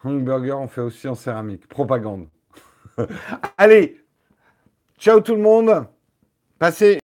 [0.05, 1.67] Hamburger, on fait aussi en céramique.
[1.67, 2.29] Propagande.
[3.57, 4.01] Allez,
[4.97, 5.85] ciao tout le monde.
[6.57, 6.98] Passez